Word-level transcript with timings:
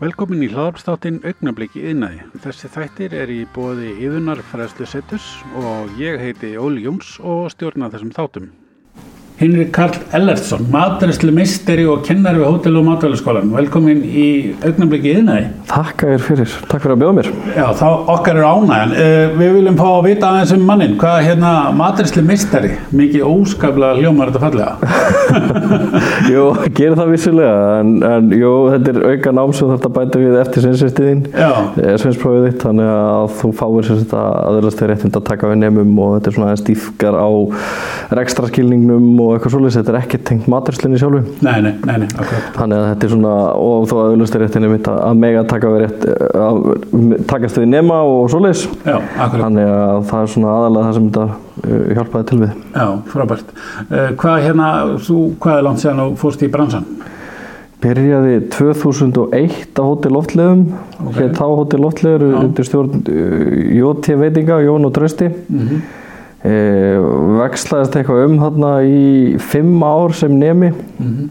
Velkomin 0.00 0.40
í 0.40 0.46
hlaðarpstáttinn 0.48 1.18
Augnabliki 1.28 1.82
yðnaði. 1.90 2.22
Þessi 2.40 2.70
þættir 2.72 3.14
er 3.20 3.32
í 3.34 3.42
bóði 3.52 3.90
yðunar 4.00 4.40
fræðslu 4.48 4.86
setus 4.88 5.26
og 5.60 5.92
ég 6.00 6.16
heiti 6.22 6.54
Óli 6.56 6.86
Jóns 6.86 7.18
og 7.20 7.50
stjórna 7.52 7.90
þessum 7.92 8.14
þáttum. 8.16 8.46
Hinrik 9.40 9.70
Karl 9.72 9.94
Ellertsson, 10.12 10.66
maturislu 10.68 11.32
misteri 11.32 11.86
og 11.88 12.02
kennari 12.04 12.42
við 12.42 12.44
Hótel 12.44 12.74
og 12.76 12.82
Matvælaskólan. 12.84 13.48
Velkomin 13.54 14.02
í 14.04 14.52
Augnabliki 14.68 15.14
yðnaði. 15.14 15.46
Takk 15.70 16.02
að 16.04 16.10
þér 16.12 16.24
fyrir, 16.26 16.50
takk 16.68 16.82
fyrir 16.84 16.92
að 16.92 17.00
bjóða 17.00 17.14
mér. 17.16 17.30
Já, 17.56 17.64
þá 17.78 17.88
okkar 18.12 18.36
er 18.36 18.44
ánægjan. 18.44 18.92
Uh, 18.92 19.32
við 19.38 19.54
viljum 19.56 19.78
fá 19.78 19.86
að 19.86 20.04
vita 20.10 20.28
aðeins 20.28 20.52
um 20.52 20.66
mannin. 20.68 20.92
Hvað 21.00 21.16
er 21.16 21.24
hérna 21.30 21.52
maturislu 21.78 22.20
misteri? 22.28 22.74
Mikið 23.00 23.24
óskaplega 23.30 23.96
hljómar 23.96 24.28
þetta 24.28 24.42
fallega. 24.44 24.76
jú, 26.34 26.44
gerir 26.76 27.00
það 27.00 27.12
vissulega, 27.14 27.56
en, 27.78 27.96
en 28.10 28.28
jú, 28.36 28.52
þetta 28.74 28.92
er 28.92 29.00
auka 29.14 29.32
nám 29.40 29.56
sem 29.56 29.72
þetta 29.72 29.92
bæta 29.96 30.20
við 30.20 30.36
eftir 30.42 30.60
sinnsveistiðin, 30.66 31.24
svinnsprófið 32.02 32.44
þitt, 32.50 32.60
þannig 32.66 32.92
að 32.92 33.32
þú 33.40 33.48
fáir 33.56 33.88
sér 33.88 34.04
þetta 34.04 34.20
aðeins 34.50 34.76
þegar 34.76 34.92
réttind 34.92 35.16
að 35.16 35.28
taka 35.32 35.48
við 35.54 35.62
nefnum 35.64 35.96
og 36.04 36.08
þetta 36.18 36.28
er 36.28 36.36
svona 36.36 36.52
og 39.30 39.36
eitthvað 39.36 39.54
svolítið, 39.54 39.76
þetta 39.76 39.92
er 39.92 39.98
ekki 40.00 40.18
tengt 40.26 40.48
maturslinni 40.50 40.98
sjálfu. 41.00 41.20
Nei, 41.46 41.60
nei, 41.62 41.72
nei, 41.86 41.94
nei 42.02 42.08
Þannig 42.56 42.76
að 42.76 42.86
þetta 42.88 43.06
er 43.06 43.12
svona, 43.14 43.34
og 43.54 43.86
þó 43.86 43.94
að 43.96 44.08
auðvitað 44.08 44.42
réttinni 44.42 44.70
mitt 44.72 44.90
að 44.90 45.20
mega 45.20 45.44
taka 45.50 45.70
við 45.70 45.84
rétt 45.84 46.06
að 46.40 46.58
takast 47.30 47.60
við 47.60 47.70
nema 47.70 48.00
og 48.08 48.26
svolítið 48.32 48.66
Þannig 49.36 49.70
að 49.70 50.02
það 50.10 50.24
er 50.24 50.34
svona 50.34 50.56
aðalega 50.56 50.88
það 50.88 50.98
sem 50.98 51.08
þetta 51.08 51.28
uh, 51.30 51.86
hjálpaði 51.94 52.28
til 52.30 52.40
við. 52.42 52.58
Já, 52.74 52.86
frábært. 53.14 53.54
Uh, 53.86 54.10
Hvað 54.20 54.42
hérna, 54.48 54.72
þú, 55.06 55.22
hvað 55.40 55.60
er 55.60 55.66
langt 55.68 55.84
séðan 55.84 56.04
og 56.08 56.18
fórst 56.20 56.44
í 56.44 56.50
bransan? 56.52 56.90
Byrjaði 57.80 58.34
2001 58.52 59.78
á 59.80 59.82
Hótel 59.86 60.12
Loftleðum 60.12 60.66
okay. 61.00 61.14
hér 61.22 61.30
þá 61.38 61.44
Hótel 61.48 61.80
Loftleður 61.80 62.26
undir 62.42 62.66
stjórn 62.68 63.00
uh, 63.00 63.46
Jóti 63.78 64.16
veitinga, 64.20 64.60
Jón 64.66 64.84
og 64.88 64.92
Trösti 64.96 65.30
mm 65.30 65.62
-hmm. 65.62 65.80
E, 66.40 66.52
vexlaðist 67.36 67.98
eitthvað 67.98 68.22
um 68.24 68.38
þarna 68.40 68.70
í 68.88 69.00
fimm 69.44 69.82
ár 69.84 70.14
sem 70.16 70.32
nemi 70.40 70.70
mm 70.70 71.08
-hmm. 71.10 71.28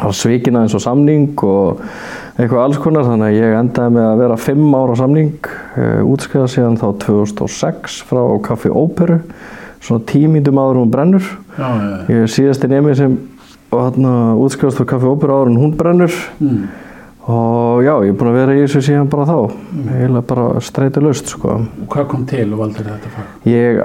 á 0.00 0.08
svikina 0.08 0.62
eins 0.64 0.74
og 0.74 0.80
samning 0.80 1.36
og 1.44 1.82
eitthvað 2.38 2.62
alls 2.62 2.78
konar 2.78 3.04
þannig 3.04 3.28
að 3.28 3.36
ég 3.42 3.58
endaði 3.58 3.92
með 3.92 4.06
að 4.08 4.18
vera 4.22 4.36
fimm 4.36 4.74
ára 4.74 4.96
samning 4.96 5.50
e, 5.76 6.00
útskriða 6.00 6.48
síðan 6.48 6.80
þá 6.80 6.88
2006 7.04 8.00
frá 8.08 8.22
Kaffi 8.42 8.72
Óperu 8.72 9.20
svona 9.80 10.04
tímindum 10.06 10.58
áður 10.58 10.80
hún 10.80 10.90
brennur 10.90 11.28
já. 11.58 11.68
ég 12.08 12.22
er 12.22 12.32
síðasti 12.32 12.68
nemi 12.68 12.94
sem 12.94 13.18
útskriðast 13.70 14.80
frá 14.80 14.86
Kaffi 14.86 15.06
Óperu 15.06 15.32
áður 15.32 15.60
hún 15.60 15.76
brennur 15.76 16.12
mm 16.40 16.87
og 17.28 17.82
já, 17.84 17.92
ég 18.06 18.12
er 18.12 18.16
búin 18.16 18.30
að 18.30 18.36
vera 18.38 18.54
í 18.56 18.60
þessu 18.62 18.80
síðan 18.86 19.08
bara 19.12 19.24
þá. 19.28 19.38
Eiginlega 19.92 20.22
bara 20.30 20.60
streyti 20.64 21.02
löst 21.04 21.28
sko. 21.28 21.58
og 21.60 21.88
hvað 21.92 22.06
kom 22.08 22.22
til 22.28 22.46
og 22.54 22.62
valdur 22.62 22.86
þetta 22.88 23.08
fag? 23.12 23.26
ég 23.48 23.80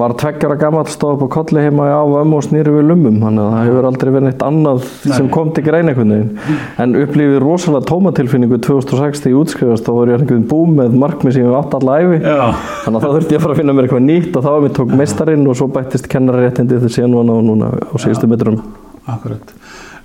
var 0.00 0.14
tveggjara 0.22 0.56
gammal 0.60 0.86
stóð 0.88 1.12
upp 1.18 1.24
á 1.28 1.34
kolli 1.36 1.60
heima 1.66 1.84
á 1.92 2.00
ömmu 2.06 2.38
og 2.38 2.46
snýri 2.46 2.72
við 2.72 2.88
lumum 2.88 3.20
þannig 3.20 3.42
að 3.44 3.52
það 3.52 3.66
hefur 3.68 3.88
aldrei 3.90 4.10
verið 4.14 4.26
neitt 4.30 4.46
annað 4.48 4.80
Nei. 4.86 5.16
sem 5.18 5.28
kom 5.36 5.52
til 5.52 5.64
grein 5.66 5.88
einhvern 5.92 6.14
veginn. 6.16 6.32
En 6.80 6.96
upplýfið 7.02 7.38
rosalega 7.44 7.88
tómatilfinningu 7.92 8.56
2006 8.64 9.28
í 9.28 9.36
útskrifast 9.36 9.92
og 9.92 10.00
voru 10.00 10.16
ég 10.16 10.24
einhvern 10.24 10.48
búm 10.48 10.70
með 10.80 10.96
markmið 10.96 11.36
sem 11.36 11.44
ég 11.44 11.58
átt 11.60 11.76
allæfi 11.76 12.22
þannig 12.24 12.96
að 12.96 13.02
þá 13.04 13.10
þurfti 13.12 13.32
ég 13.36 13.40
að 13.40 13.44
fara 13.44 13.52
að 13.52 13.60
finna 13.60 13.76
mér 13.76 13.84
eitthvað 13.90 14.08
nýtt 14.08 14.32
og 14.32 14.40
þá 14.46 14.50
var 14.54 14.64
mér 14.64 14.74
tók 14.80 14.90
meistarinn 15.02 15.46
og 15.50 15.54
svo 15.60 15.68
bættist 15.68 16.08
kennararéttindi 16.08 16.80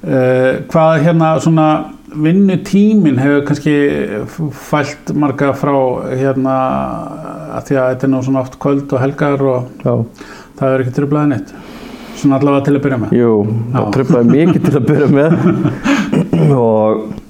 uh, 0.06 0.62
Hvað 0.72 0.94
hérna 1.06 1.34
svona 1.44 1.68
vinnutímin 2.12 3.20
hefur 3.22 3.46
kannski 3.48 3.76
fælt 4.68 5.14
marga 5.16 5.54
frá 5.56 5.76
hérna 6.12 6.56
að 7.56 7.70
því 7.70 7.78
að 7.80 7.92
þetta 7.94 8.08
er 8.08 8.12
nú 8.12 8.24
svona 8.26 8.44
oft 8.44 8.58
kvöld 8.60 8.92
og 8.92 9.04
helgar 9.04 9.46
og 9.48 9.86
Já. 9.86 9.94
það 10.60 10.74
er 10.74 10.84
ekki 10.84 10.96
tröflaðið 10.98 11.32
neitt? 11.32 11.54
Svona 12.20 12.38
allavega 12.38 12.66
til 12.68 12.76
að 12.76 12.84
byrja 12.84 13.00
með? 13.02 13.14
Jú, 13.18 13.32
það 13.72 13.88
tröflaði 13.96 14.36
mikið 14.36 14.66
til 14.68 14.76
að 14.78 14.90
byrja 14.90 15.08
með. 15.16 15.32
Og 16.62 17.21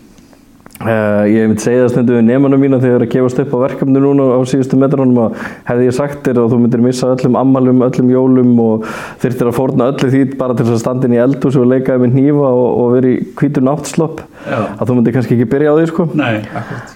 Uh, 0.82 1.24
ég 1.30 1.44
hef 1.44 1.50
myndið 1.52 1.64
segið 1.66 1.82
það 1.84 1.92
stundu 1.94 2.16
við 2.16 2.24
nefnunum 2.26 2.64
mína 2.64 2.80
þegar 2.82 2.92
ég 2.92 3.00
er 3.00 3.06
að 3.06 3.12
gefast 3.14 3.42
upp 3.44 3.52
á 3.54 3.58
verkefni 3.62 4.02
núna 4.02 4.28
á 4.34 4.40
síðustu 4.50 4.80
metrónum 4.82 5.20
að 5.26 5.36
hefði 5.68 5.88
ég 5.88 5.98
sagt 5.98 6.24
þér 6.26 6.40
að 6.42 6.54
þú 6.54 6.60
myndir 6.64 6.84
missa 6.86 7.12
öllum 7.14 7.38
ammalum, 7.42 7.84
öllum 7.86 8.12
jólum 8.12 8.54
og 8.64 8.88
þurftir 9.22 9.52
að 9.52 9.58
forna 9.60 9.90
öllu 9.94 10.12
því 10.16 10.24
bara 10.42 10.58
til 10.58 10.68
að 10.68 10.82
standa 10.82 11.10
inn 11.10 11.18
í 11.18 11.22
eldhús 11.22 11.60
og 11.62 11.70
leikaði 11.70 12.06
með 12.06 12.18
nýfa 12.18 12.50
og, 12.50 12.70
og 12.82 12.96
veri 12.96 13.14
í 13.14 13.26
kvítur 13.38 13.68
náttslopp 13.68 14.24
að 14.50 14.86
þú 14.88 14.98
myndir 14.98 15.18
kannski 15.18 15.38
ekki 15.38 15.52
byrja 15.52 15.74
á 15.74 15.78
því 15.78 15.90
sko. 15.92 16.08
Nei, 16.18 16.34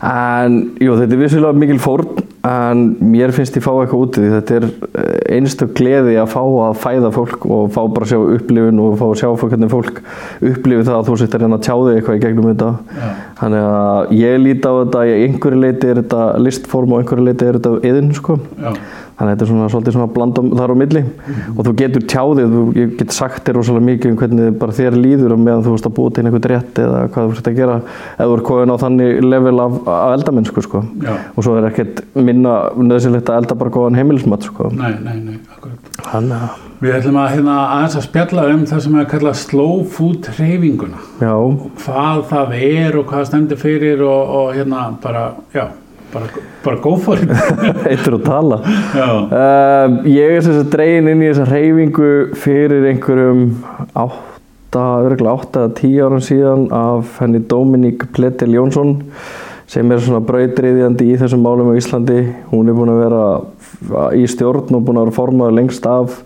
en 0.10 0.62
jú, 0.82 0.98
þetta 0.98 1.14
er 1.14 1.22
vissulega 1.22 1.62
mikil 1.66 1.82
fórn 1.84 2.26
en 2.46 2.82
mér 3.02 3.32
finnst 3.34 3.56
ég 3.58 3.64
fá 3.66 3.72
eitthvað 3.74 4.02
út 4.04 4.18
í 4.20 4.24
því 4.24 4.32
þetta 4.36 4.58
er 4.60 4.66
eh, 4.68 5.38
einstu 5.38 5.68
gleði 5.78 6.18
að 6.22 6.32
fá 6.34 6.42
að 6.44 6.76
fæða 6.84 7.12
fólk 7.16 7.48
og 7.50 7.72
fá 7.74 7.80
bara 7.82 8.06
að 8.06 8.12
sjá 8.12 8.20
upplifun 8.36 8.82
og 8.84 8.98
fá 9.00 9.06
að 9.08 9.16
sjá 9.22 9.30
hvernig 9.42 9.72
fólk 9.72 10.02
upplifi 10.52 10.86
það 10.86 10.98
að 11.00 11.10
þú 11.10 11.18
sittir 11.22 11.46
hérna 11.46 11.60
að 11.60 11.66
tjá 11.66 11.76
þig 11.76 11.96
eitthvað 11.96 12.20
í 12.20 12.24
gegnum 12.26 12.50
þetta 12.52 12.70
Já. 13.00 13.08
þannig 13.40 13.70
að 13.72 14.14
ég 14.20 14.38
líti 14.44 14.70
á 14.70 14.74
þetta 14.82 15.06
í 15.06 15.16
einhverju 15.24 15.64
leiti 15.64 15.90
er 15.90 16.02
þetta 16.04 16.28
listform 16.46 16.94
og 16.94 17.02
einhverju 17.02 17.28
leiti 17.30 17.50
er 17.50 17.60
þetta 17.60 17.92
yðin 17.92 18.14
sko 18.20 18.38
Já. 18.62 18.72
Þannig 19.16 19.30
að 19.30 19.32
þetta 19.32 19.46
er 19.46 19.50
svona 19.50 19.68
svolítið 19.72 19.96
svona 19.96 20.12
blandum 20.12 20.50
þar 20.60 20.72
á 20.72 20.76
milli 20.76 21.02
mm. 21.06 21.44
og 21.56 21.68
þú 21.68 21.74
getur 21.80 22.06
tjáðið, 22.12 22.56
þú 22.56 22.64
getur 22.76 23.16
sagt 23.16 23.46
þér 23.48 23.58
rosalega 23.60 23.88
mikið 23.90 24.12
um 24.12 24.18
hvernig 24.20 24.58
bara 24.60 24.76
þér 24.76 24.98
líður 25.00 25.36
og 25.36 25.40
meðan 25.46 25.64
þú 25.64 25.76
veist 25.76 25.88
að 25.88 25.96
búa 25.96 26.12
til 26.12 26.26
einhvern 26.26 26.48
rétt 26.52 26.82
eða 26.84 27.00
hvað 27.14 27.30
þú 27.30 27.32
veist 27.32 27.50
að 27.52 27.62
gera 27.62 27.78
eða 28.18 28.28
þú 28.28 28.36
er 28.36 28.44
komin 28.50 28.76
á 28.76 28.78
þannig 28.84 29.24
level 29.24 29.56
af, 29.64 29.80
af 29.96 30.18
eldamennsku 30.18 30.66
sko 30.66 30.84
Já. 31.00 31.14
og 31.16 31.48
svo 31.48 31.56
er 31.56 31.70
ekkert 31.70 32.04
minna 32.18 32.58
nöðsilegt 32.76 33.32
að 33.32 33.42
elda 33.44 33.60
bara 33.64 33.76
góðan 33.78 34.00
heimilismat 34.02 34.50
sko. 34.50 34.70
Nei, 34.76 34.92
nei, 35.00 35.16
nei, 35.24 35.40
akkurat. 35.56 35.92
Þannig 36.12 36.40
að 36.42 36.64
Við 36.76 36.92
ætlum 36.92 37.16
að 37.22 37.30
hérna 37.32 37.54
aðeins 37.72 37.96
að 37.96 38.04
spjalla 38.10 38.44
um 38.52 38.66
það 38.68 38.82
sem 38.84 38.96
er 38.98 39.06
að 39.06 39.12
kalla 39.14 39.32
slow 39.40 39.78
food 39.96 40.28
hreyfinguna. 40.36 41.00
Já. 41.24 41.36
Hvað 41.86 42.20
það 42.34 42.56
er 42.60 42.98
og 43.00 43.08
hvað 43.10 43.24
stendur 43.30 43.62
fyrir 43.62 44.04
og, 44.04 44.34
og 44.40 44.50
hérna 44.58 44.82
bara, 45.02 45.24
já 45.56 45.70
bara, 46.12 46.44
bara 46.66 46.82
go 46.82 46.96
for 46.98 47.22
it. 47.22 47.30
Eittur 47.92 48.18
að 48.20 48.26
tala. 48.26 48.60
Uh, 48.66 50.02
ég 50.10 50.36
er 50.36 50.44
þess 50.44 50.64
að 50.64 50.72
dreyin 50.74 51.10
inn 51.12 51.24
í 51.24 51.30
þessa 51.30 51.48
reyfingu 51.52 52.12
fyrir 52.42 52.90
einhverjum 52.92 53.48
8, 53.94 54.86
örgulega 55.08 55.36
8-10 55.70 55.98
árum 56.06 56.24
síðan 56.26 56.68
af 56.76 57.20
henni 57.22 57.44
Dominík 57.46 58.08
Pletil 58.16 58.58
Jónsson 58.58 58.98
sem 59.70 59.90
er 59.92 60.02
svona 60.04 60.22
brautriðjandi 60.26 61.08
í 61.10 61.16
þessum 61.20 61.42
málum 61.46 61.72
á 61.74 61.78
Íslandi. 61.80 62.20
Hún 62.52 62.70
er 62.70 62.78
búin 62.78 62.92
að 62.94 63.02
vera 63.06 64.12
í 64.18 64.28
stjórn 64.30 64.78
og 64.78 64.86
búin 64.86 65.00
að 65.00 65.08
vera 65.08 65.16
formað 65.16 65.58
lengst 65.58 65.88
af 65.90 66.20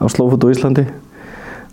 á 0.00 0.04
Slófut 0.08 0.46
og 0.46 0.54
Íslandi. 0.54 0.86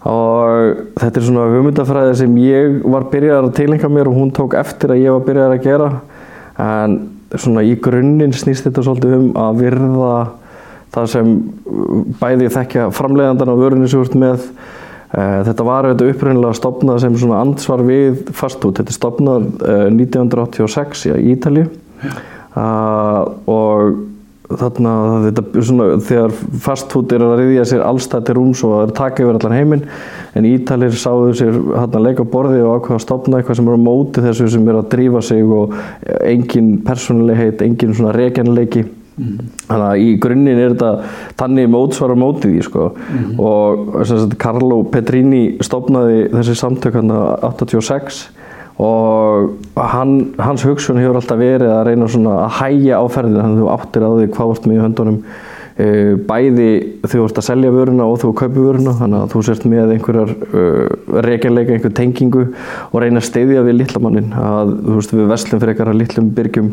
Og 0.05 0.83
þetta 0.99 1.17
er 1.17 1.25
svona 1.25 1.47
hugmyndafræði 1.49 2.17
sem 2.19 2.35
ég 2.43 2.81
var 2.93 3.07
byrjar 3.09 3.47
að 3.47 3.55
tilengja 3.57 3.89
mér 3.89 4.11
og 4.11 4.19
hún 4.19 4.33
tók 4.35 4.53
eftir 4.59 4.93
að 4.93 5.01
ég 5.01 5.15
var 5.15 5.23
byrjar 5.25 5.55
að 5.55 5.63
gera. 5.65 5.89
En 6.61 6.99
svona 7.41 7.63
í 7.65 7.75
grunninn 7.81 8.33
snýst 8.35 8.67
þetta 8.67 8.85
svolítið 8.85 9.17
um 9.17 9.27
að 9.39 9.61
virða 9.63 10.15
það 10.95 11.11
sem 11.11 11.31
bæði 12.21 12.49
þekkja 12.55 12.87
framleiðandan 12.95 13.51
á 13.51 13.55
vörunni 13.59 13.89
sem 13.91 14.03
vart 14.03 14.17
með. 14.19 14.49
Eh, 15.15 15.37
þetta 15.49 15.67
var 15.67 15.89
auðvitað 15.89 16.11
uppröndilega 16.13 16.59
stopnað 16.59 17.01
sem 17.03 17.17
svona 17.19 17.41
ansvar 17.43 17.83
við 17.87 18.23
fastfood, 18.35 18.79
þetta 18.79 18.93
er 18.93 18.99
stopnað 18.99 19.47
1986 19.91 21.05
í 21.11 21.35
Ítalju 21.35 21.67
og 22.55 23.95
þarna 24.49 24.93
þetta, 25.27 25.43
svona, 25.65 25.85
þegar 26.05 26.33
fastfood 26.65 27.13
er 27.15 27.23
að 27.25 27.37
riðja 27.41 27.63
sér 27.71 27.85
allstað 27.85 28.27
til 28.27 28.35
rúms 28.37 28.61
og 28.67 28.75
er 28.83 28.93
taka 28.97 29.23
yfir 29.23 29.39
allan 29.39 29.55
heiminn 29.57 29.85
en 30.37 30.49
Ítalir 30.49 30.93
sáðu 30.99 31.31
sér 31.39 31.57
hann 31.73 31.97
að 31.97 32.05
leika 32.09 32.27
borði 32.29 32.61
og 32.65 32.77
ákveða 32.79 32.99
að 32.99 33.05
stopna 33.05 33.39
eitthvað 33.39 33.59
sem 33.59 33.71
er 33.71 33.79
á 33.79 33.85
móti 33.85 34.25
þessu 34.25 34.51
sem 34.53 34.69
er 34.69 34.79
að 34.81 34.91
drífa 34.93 35.23
sig 35.25 35.55
og 35.57 35.73
engin 36.21 36.69
persónulegheit, 36.85 37.65
engin 37.65 37.97
svona 37.97 38.13
regenleiki 38.15 38.85
mm. 38.85 39.35
þannig 39.65 39.87
að 39.89 40.05
í 40.05 40.15
grunninn 40.21 40.61
er 40.61 40.75
þetta 40.75 41.35
tannig 41.39 41.69
mótsvara 41.73 42.17
mótið 42.19 42.57
í 42.59 42.63
sko 42.67 42.89
mm. 42.93 43.27
og 43.41 44.35
Carlo 44.41 44.83
Petrini 44.93 45.45
stopnaði 45.65 46.27
þessi 46.35 46.57
samtök 46.61 46.99
hann 47.01 47.13
að 47.15 47.29
86 47.49 48.25
og 48.75 49.79
hann, 49.79 50.15
hans 50.41 50.65
hugsun 50.67 50.99
hefur 50.99 51.21
alltaf 51.21 51.39
verið 51.39 51.71
að 51.71 51.85
reyna 51.89 52.07
að 52.35 52.47
hægja 52.59 53.01
áferðinu 53.01 53.41
þannig 53.41 53.59
að 53.59 53.61
þú 53.61 53.69
áttir 53.75 54.03
á 54.03 54.09
því 54.11 54.31
hvað 54.35 54.49
vart 54.51 54.65
með 54.67 54.75
í 54.75 54.81
höndunum. 54.83 55.19
Uh, 55.75 56.13
bæði 56.23 56.67
þú 57.03 57.25
vart 57.25 57.39
að 57.41 57.45
selja 57.49 57.71
vöruna 57.75 58.05
og 58.07 58.21
þú 58.21 58.29
kaupi 58.39 58.61
vöruna 58.63 58.93
þannig 58.95 59.25
að 59.25 59.33
þú 59.33 59.41
sért 59.43 59.65
með 59.67 59.89
einhverjar 59.97 60.29
uh, 60.31 61.17
reynleika, 61.25 61.75
einhver 61.75 61.91
tengingu 61.97 62.45
og 62.45 62.95
reyna 63.03 63.19
að 63.19 63.27
steyðja 63.27 63.65
við 63.65 63.81
lillamannin 63.81 64.29
að 64.39 64.71
þú 64.85 64.95
veist 65.01 65.15
við 65.17 65.27
veslum 65.33 65.59
fyrir 65.59 65.73
eitthvað 65.73 65.99
litlum 65.99 66.29
byrgjum 66.37 66.69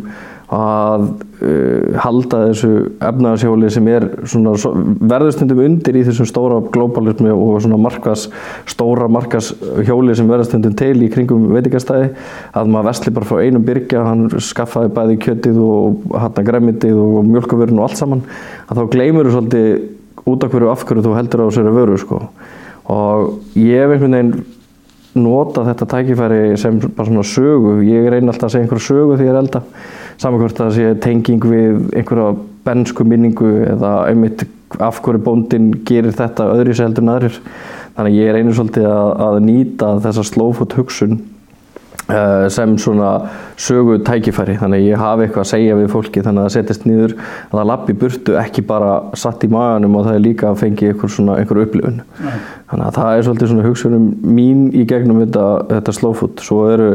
að 0.53 1.05
uh, 1.41 1.95
halda 2.03 2.41
þessu 2.49 2.71
efnaðarshjóli 3.01 3.71
sem 3.73 3.87
er 3.89 4.07
svona, 4.29 4.53
verðurstundum 5.01 5.63
undir 5.65 5.97
í 5.97 6.05
þessum 6.05 6.29
stóra 6.29 6.59
globalismi 6.75 7.33
og 7.33 7.57
svona 7.65 7.79
markas, 7.81 8.27
stóra 8.69 9.09
markashjóli 9.13 10.17
sem 10.19 10.29
verðurstundum 10.29 10.77
til 10.77 10.95
í 11.07 11.11
kringum 11.13 11.49
veitikastæði 11.55 12.13
að 12.59 12.73
maður 12.75 12.91
vestli 12.91 13.15
bara 13.17 13.31
frá 13.31 13.41
einum 13.47 13.65
byrkja, 13.67 14.05
hann 14.11 14.29
skaffaði 14.45 14.93
bæði 14.99 15.19
kjötið 15.25 15.61
og 15.65 16.17
hann 16.21 16.49
græmitið 16.53 17.01
og 17.01 17.31
mjölkavörun 17.31 17.81
og 17.81 17.89
allt 17.89 18.03
saman 18.03 18.25
að 18.69 18.83
þá 18.83 18.85
gleymur 18.97 19.31
þú 19.31 19.37
svolítið 19.39 20.27
út 20.29 20.45
af 20.45 20.53
hverju 20.53 20.73
af 20.73 20.85
hverju 20.87 21.07
þú 21.07 21.15
heldur 21.17 21.45
á 21.45 21.49
þessari 21.49 21.77
vöru 21.79 21.97
sko. 21.99 22.21
og 22.93 23.57
ég 23.57 23.81
hef 23.81 23.95
einhvern 23.95 24.19
veginn 24.19 24.45
nota 25.15 25.65
þetta 25.67 25.89
tækifæri 25.93 26.57
sem 26.61 26.79
bara 26.81 27.09
svona 27.09 27.25
sögu, 27.27 27.81
ég 27.85 28.09
reyni 28.11 28.31
alltaf 28.33 28.49
að 28.49 28.55
segja 28.55 28.67
einhverju 28.67 28.87
sögu 28.87 29.17
því 29.19 29.27
ég 29.27 29.33
er 29.33 29.41
elda 29.43 29.63
samankvæmt 30.23 30.61
að 30.61 30.65
það 30.65 30.75
sé 30.79 30.97
tenging 31.05 31.47
við 31.51 31.79
einhverja 31.99 32.33
bensku 32.67 33.07
minningu 33.09 33.53
eða 33.67 33.93
einmitt 34.09 34.47
af 34.81 35.03
hverju 35.05 35.21
bóndin 35.27 35.73
gerir 35.89 36.15
þetta 36.17 36.49
öðru 36.55 36.77
heldur 36.79 37.05
en 37.05 37.15
aðrir. 37.17 37.39
Þannig 37.93 38.15
að 38.15 38.19
ég 38.23 38.33
reynir 38.37 38.57
svolítið 38.57 38.89
að, 38.89 39.11
að 39.27 39.39
nýta 39.45 39.89
þessa 40.07 40.25
slow 40.25 40.55
food 40.57 40.77
hugsun 40.79 41.19
sem 42.53 42.77
svona 42.81 43.11
sögu 43.61 43.99
tækifæri. 44.07 44.57
Þannig 44.61 44.83
að 44.83 44.89
ég 44.91 45.03
hafi 45.03 45.27
eitthvað 45.27 45.45
að 45.45 45.51
segja 45.53 45.79
við 45.79 45.91
fólki 45.93 46.25
þannig 46.25 46.43
að 46.43 46.49
það 46.49 46.57
setjast 46.57 46.87
nýður 46.89 47.17
að 47.19 47.57
það 47.57 47.69
lappi 47.73 47.97
burtu 48.03 48.39
ekki 48.41 48.65
bara 48.69 48.93
satt 49.19 49.45
í 49.47 49.51
maganum 49.53 49.99
og 49.99 50.07
það 50.09 50.19
er 50.19 50.25
líka 50.27 50.51
að 50.51 50.63
fengi 50.63 50.91
einhver 50.91 51.13
svona 51.17 51.39
einhver 51.41 51.63
upplifun. 51.67 52.01
Nei. 52.23 52.39
þannig 52.73 52.87
að 52.87 52.97
það 52.97 53.17
er 53.17 53.27
svolítið 53.27 53.51
svona 53.51 53.67
hugsunum 53.67 54.07
mín 54.25 54.63
í 54.73 54.87
gegnum 54.89 55.21
þetta, 55.21 55.47
þetta 55.69 56.13
food 56.17 56.41
svo 56.41 56.63
eru 56.73 56.89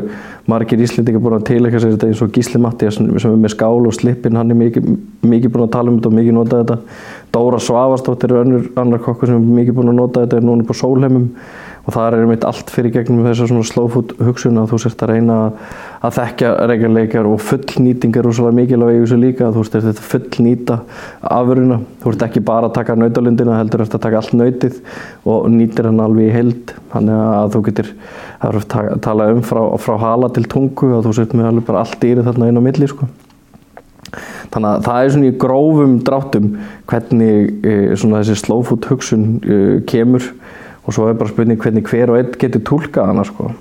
margir 0.50 0.82
íslendingar 0.82 1.22
búin 1.22 1.38
að 1.38 1.46
tilækja 1.52 1.82
sér 1.84 1.94
þetta 1.94 2.10
eins 2.10 2.24
og 2.24 2.32
Gísli 2.34 2.62
Mattias 2.64 2.98
sem 2.98 3.32
er 3.32 3.38
með 3.38 3.54
skál 3.54 3.86
og 3.86 3.94
slipin 3.94 4.40
hann 4.40 4.54
er 4.54 4.58
mikið, 4.58 4.90
mikið 5.28 5.54
búin 5.54 5.68
að 5.68 5.74
tala 5.76 5.92
um 5.92 6.00
þetta 6.00 6.12
og 6.12 6.18
mikið 6.18 6.38
nota 6.38 6.62
þetta. 6.64 6.78
Dóra 7.36 7.60
Svavastóttir 7.62 8.34
er 8.34 8.44
önnur 8.46 8.70
annar 8.80 9.04
kokkur 9.04 9.30
sem 9.30 9.38
er 9.38 9.58
mikið 9.60 9.78
búin 9.78 9.92
að 9.92 10.00
nota 10.00 10.24
þetta 10.26 10.40
er 10.40 10.48
núna 10.48 10.68
og 11.88 11.96
það 11.96 12.08
er 12.08 12.18
einmitt 12.20 12.48
allt 12.48 12.72
fyrir 12.74 12.92
gegnum 12.98 13.24
þess 13.24 13.46
að 13.46 13.54
svona 13.54 13.90
food 13.94 14.14
hugsun 14.20 14.60
að 14.60 14.74
þú 14.74 14.80
sért 14.84 15.04
að 15.06 15.14
reyna 15.14 15.38
að 16.04 16.18
þekkja 16.18 16.54
reyngarleikar 16.70 17.30
og 17.30 17.40
fullnýting 17.48 18.20
er 18.20 18.28
úrslega 18.28 18.58
mikilvæg 18.58 18.98
í 18.98 19.04
þessu 19.06 19.20
líka. 19.22 19.52
Þú 19.56 19.64
veist 19.64 19.78
þetta 19.78 20.08
fullnýta 20.12 20.80
afuruna 21.24 21.80
þú 22.02 22.14
ert 22.14 22.26
ekki 22.28 22.44
bara 22.48 22.70
að 22.70 22.76
taka 22.78 22.96
nautalundina 22.98 23.58
heldur 23.60 23.84
eftir 23.84 24.00
að 24.00 24.06
taka 24.06 24.22
allt 24.22 24.36
nautið 24.38 24.82
og 25.28 25.48
nýtir 25.52 25.90
hann 25.90 26.02
alveg 26.04 26.30
í 26.30 26.34
held 26.36 26.74
þannig 26.94 27.22
að 27.38 27.54
þú 27.56 27.62
getur 27.68 27.94
að 28.48 29.00
tala 29.06 29.30
um 29.34 29.42
frá, 29.46 29.62
frá 29.82 29.96
hala 30.02 30.32
til 30.34 30.46
tungu 30.50 30.94
og 30.98 31.08
þú 31.08 31.16
sért 31.18 31.36
með 31.38 31.52
alveg 31.52 31.68
bara 31.68 31.84
allt 31.84 31.98
dýrið 32.04 32.30
þarna 32.30 32.52
inn 32.52 32.62
á 32.62 32.68
milli 32.68 32.90
sko. 32.92 33.10
þannig 34.54 34.70
að 34.70 34.86
það 34.88 35.02
er 35.02 35.14
svona 35.16 35.30
í 35.30 35.38
grófum 35.44 35.98
dráttum 36.08 36.52
hvernig 36.88 37.66
e, 37.68 37.74
þessi 37.98 38.38
slow 38.40 38.64
food 38.68 38.88
hugsun 38.88 39.26
e, 39.44 39.58
kemur 39.90 40.30
og 40.88 40.96
svo 40.96 41.08
er 41.10 41.18
bara 41.20 41.32
spurning 41.32 41.60
hvernig 41.62 41.86
hver 41.88 42.14
og 42.14 42.20
einn 42.22 42.36
getur 42.40 42.64
tólkað 42.72 43.12
hana 43.12 43.26
sko. 43.28 43.52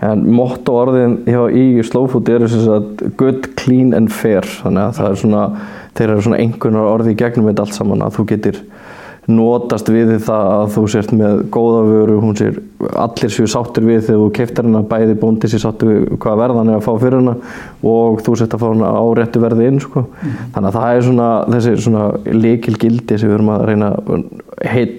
en 0.00 0.22
motto 0.32 0.72
orðin 0.80 1.18
hjá 1.26 1.42
í 1.52 1.82
slowfood 1.84 2.28
eru 2.32 2.46
sem 2.48 2.62
sagt 2.64 3.02
good, 3.20 3.50
clean 3.60 3.92
and 3.92 4.08
fair 4.08 4.46
þannig 4.46 4.86
að 4.86 4.94
það 4.96 5.08
er 5.10 5.18
svona 5.22 5.42
þeir 5.98 6.12
eru 6.14 6.22
svona 6.24 6.38
einhvernar 6.40 6.88
orði 6.94 7.12
í 7.12 7.18
gegnum 7.20 7.50
þetta 7.50 7.66
allt 7.66 7.76
saman 7.76 8.06
að 8.06 8.14
þú 8.16 8.24
getur 8.30 8.62
notast 9.30 9.88
við 9.92 10.12
það 10.26 10.48
að 10.54 10.64
þú 10.74 10.82
sért 10.92 11.12
með 11.16 11.42
góða 11.54 11.80
vöru, 11.88 12.16
hún 12.22 12.36
sér 12.38 12.58
allir 13.00 13.32
séu 13.34 13.48
sáttur 13.50 13.86
við 13.88 14.02
þegar 14.06 14.20
þú 14.22 14.28
keiftar 14.38 14.68
hana 14.68 14.82
bæði 14.90 15.16
bóndi 15.20 15.50
sér 15.50 15.62
sáttur 15.64 15.90
við 15.90 16.06
hvað 16.22 16.42
verðan 16.42 16.72
er 16.72 16.78
að 16.78 16.86
fá 16.86 16.90
fyrir 17.02 17.18
hana 17.20 17.36
og 17.92 18.22
þú 18.26 18.36
sért 18.40 18.56
að 18.56 18.64
fá 18.64 18.66
hana 18.70 18.90
á 18.96 19.04
réttu 19.18 19.42
verði 19.42 19.68
inn 19.70 19.80
sko. 19.84 20.04
mm. 20.08 20.40
þannig 20.56 20.70
að 20.70 20.78
það 20.78 20.96
er 20.96 21.06
svona 21.08 21.30
þessi 21.54 21.76
svona 21.86 22.04
líkil 22.40 22.76
gildi 22.80 23.20
sem 23.20 23.30
við 23.30 23.36
verum 23.36 23.54
að 23.54 23.64
reyna 23.70 23.92
heil, 24.70 24.90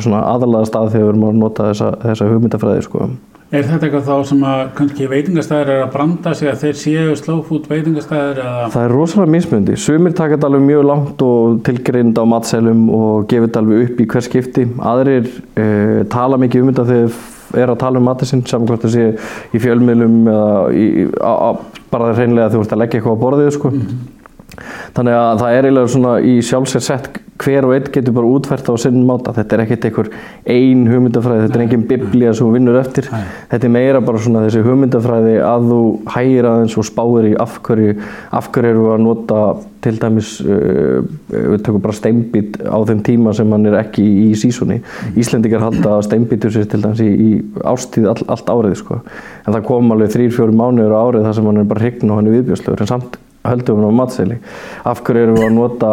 svona 0.00 0.26
aðalega 0.34 0.70
stað 0.72 0.92
þegar 0.94 1.04
við 1.04 1.10
verum 1.12 1.26
að 1.30 1.40
nota 1.44 1.70
þessa, 1.70 1.94
þessa 2.04 2.30
hugmyndafræði 2.32 2.86
sko. 2.88 3.10
Er 3.54 3.62
þetta 3.62 3.86
eitthvað 3.86 4.08
þá 4.08 4.26
sem 4.26 4.40
að 4.42 4.60
kannski 4.74 5.06
veitingastæðir 5.06 5.68
er 5.70 5.82
að 5.84 5.92
branda 5.92 6.32
sig 6.34 6.48
að 6.50 6.64
þeir 6.64 6.78
séu 6.80 7.12
slowfood 7.20 7.68
veitingastæðir? 7.70 8.40
Eða? 8.42 8.64
Það 8.74 8.86
er 8.86 8.94
rosalega 8.96 9.32
mismundi. 9.36 9.76
Sumir 9.78 10.16
taka 10.18 10.34
þetta 10.34 10.48
alveg 10.50 10.64
mjög 10.66 10.82
langt 10.88 11.22
og 11.22 11.60
tilgrind 11.68 12.18
á 12.18 12.24
matselum 12.26 12.80
og 12.90 13.28
gefur 13.30 13.46
þetta 13.46 13.62
alveg 13.62 13.84
upp 13.84 14.02
í 14.02 14.08
hver 14.10 14.26
skipti. 14.26 14.64
Aðrir 14.82 15.30
eh, 15.62 16.02
tala 16.10 16.40
mikið 16.42 16.64
um 16.64 16.72
þetta 16.72 16.88
þegar 16.90 17.62
er 17.62 17.70
að 17.70 17.78
tala 17.84 18.02
um 18.02 18.08
matasinn 18.08 18.42
saman 18.50 18.66
hvort 18.66 18.82
það 18.82 18.96
sé 18.96 19.06
í 19.54 19.62
fjölmiðlum 19.62 20.18
eða 20.32 20.50
í, 20.74 20.86
á, 21.22 21.32
á, 21.32 21.50
bara 21.92 22.10
reynlega 22.16 22.48
að 22.48 22.56
þú 22.56 22.64
ert 22.64 22.74
að 22.74 22.82
leggja 22.82 22.98
eitthvað 22.98 23.14
á 23.14 23.22
borðið 23.22 23.52
sko. 23.54 23.70
Mm 23.70 23.86
-hmm. 23.86 24.66
Þannig 24.96 25.20
að 25.20 25.38
það 25.44 25.54
er 25.54 25.68
eiginlega 25.68 25.94
svona 25.94 26.18
í 26.20 26.34
sjálfsér 26.42 26.82
sett 26.82 27.20
hver 27.42 27.66
og 27.68 27.74
einn 27.76 27.88
getur 27.92 28.14
bara 28.16 28.30
útfært 28.30 28.68
á 28.70 28.74
sinn 28.80 29.02
máta. 29.06 29.34
Þetta 29.36 29.56
er 29.56 29.62
ekkert 29.64 29.86
einhver 29.88 30.10
ein 30.56 30.84
hugmyndafræði, 30.88 31.46
þetta 31.46 31.58
er 31.58 31.64
engin 31.66 31.86
biblía 31.90 32.34
sem 32.34 32.46
þú 32.46 32.56
vinnur 32.56 32.78
eftir. 32.80 33.08
Nei. 33.12 33.22
Þetta 33.52 33.68
er 33.68 33.74
meira 33.76 34.02
bara 34.04 34.22
svona 34.22 34.44
þessi 34.46 34.64
hugmyndafræði 34.66 35.36
að 35.44 35.70
þú 35.70 35.80
hægir 36.14 36.50
aðeins 36.50 36.76
og 36.80 36.88
spáir 36.88 37.30
í 37.30 37.34
af 37.46 37.58
hverju, 37.66 37.96
af 38.40 38.50
hverju 38.54 38.72
eru 38.72 38.86
að 38.94 39.02
nota 39.04 39.40
til 39.86 39.94
dæmis, 40.02 40.32
uh, 40.42 41.04
við 41.30 41.60
tökum 41.66 41.84
bara 41.84 41.94
steinbít 41.94 42.56
á 42.64 42.78
þeim 42.88 43.04
tíma 43.06 43.34
sem 43.36 43.52
hann 43.54 43.68
er 43.70 43.78
ekki 43.82 44.06
í 44.26 44.30
sísoni. 44.38 44.80
Mm. 44.80 45.20
Íslendingar 45.22 45.66
halda 45.66 46.00
steinbítur 46.06 46.54
sér 46.54 46.66
til 46.70 46.82
dæmis 46.82 47.04
í, 47.04 47.10
í 47.12 47.62
ástíð 47.62 48.10
all, 48.14 48.24
allt 48.34 48.50
árið 48.50 48.80
sko. 48.82 48.98
En 49.44 49.52
það 49.52 49.68
kom 49.68 49.94
alveg 49.94 50.16
þrýr, 50.16 50.34
fjóru 50.34 50.56
mánuður 50.56 50.96
á 50.96 51.00
árið 51.04 51.28
þar 51.28 51.38
sem 51.38 51.50
hann 51.50 51.62
er 51.62 51.70
bara 51.70 51.84
hrign 51.84 52.10
og 52.10 52.18
hann 52.18 52.30
er 52.30 52.38
viðbjörslegur. 52.40 52.82
En 52.82 52.90
samt 52.90 53.20
höldum 53.46 53.82
við 53.82 53.92
á 53.94 53.98
matseli 54.00 54.38
af 54.86 55.02
hverju 55.06 55.26
erum 55.26 55.38
við 55.38 55.46
að 55.46 55.54
nota 55.60 55.92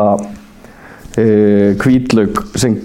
kvíðlaug 1.14 2.40
e, 2.42 2.58
sem 2.58 2.78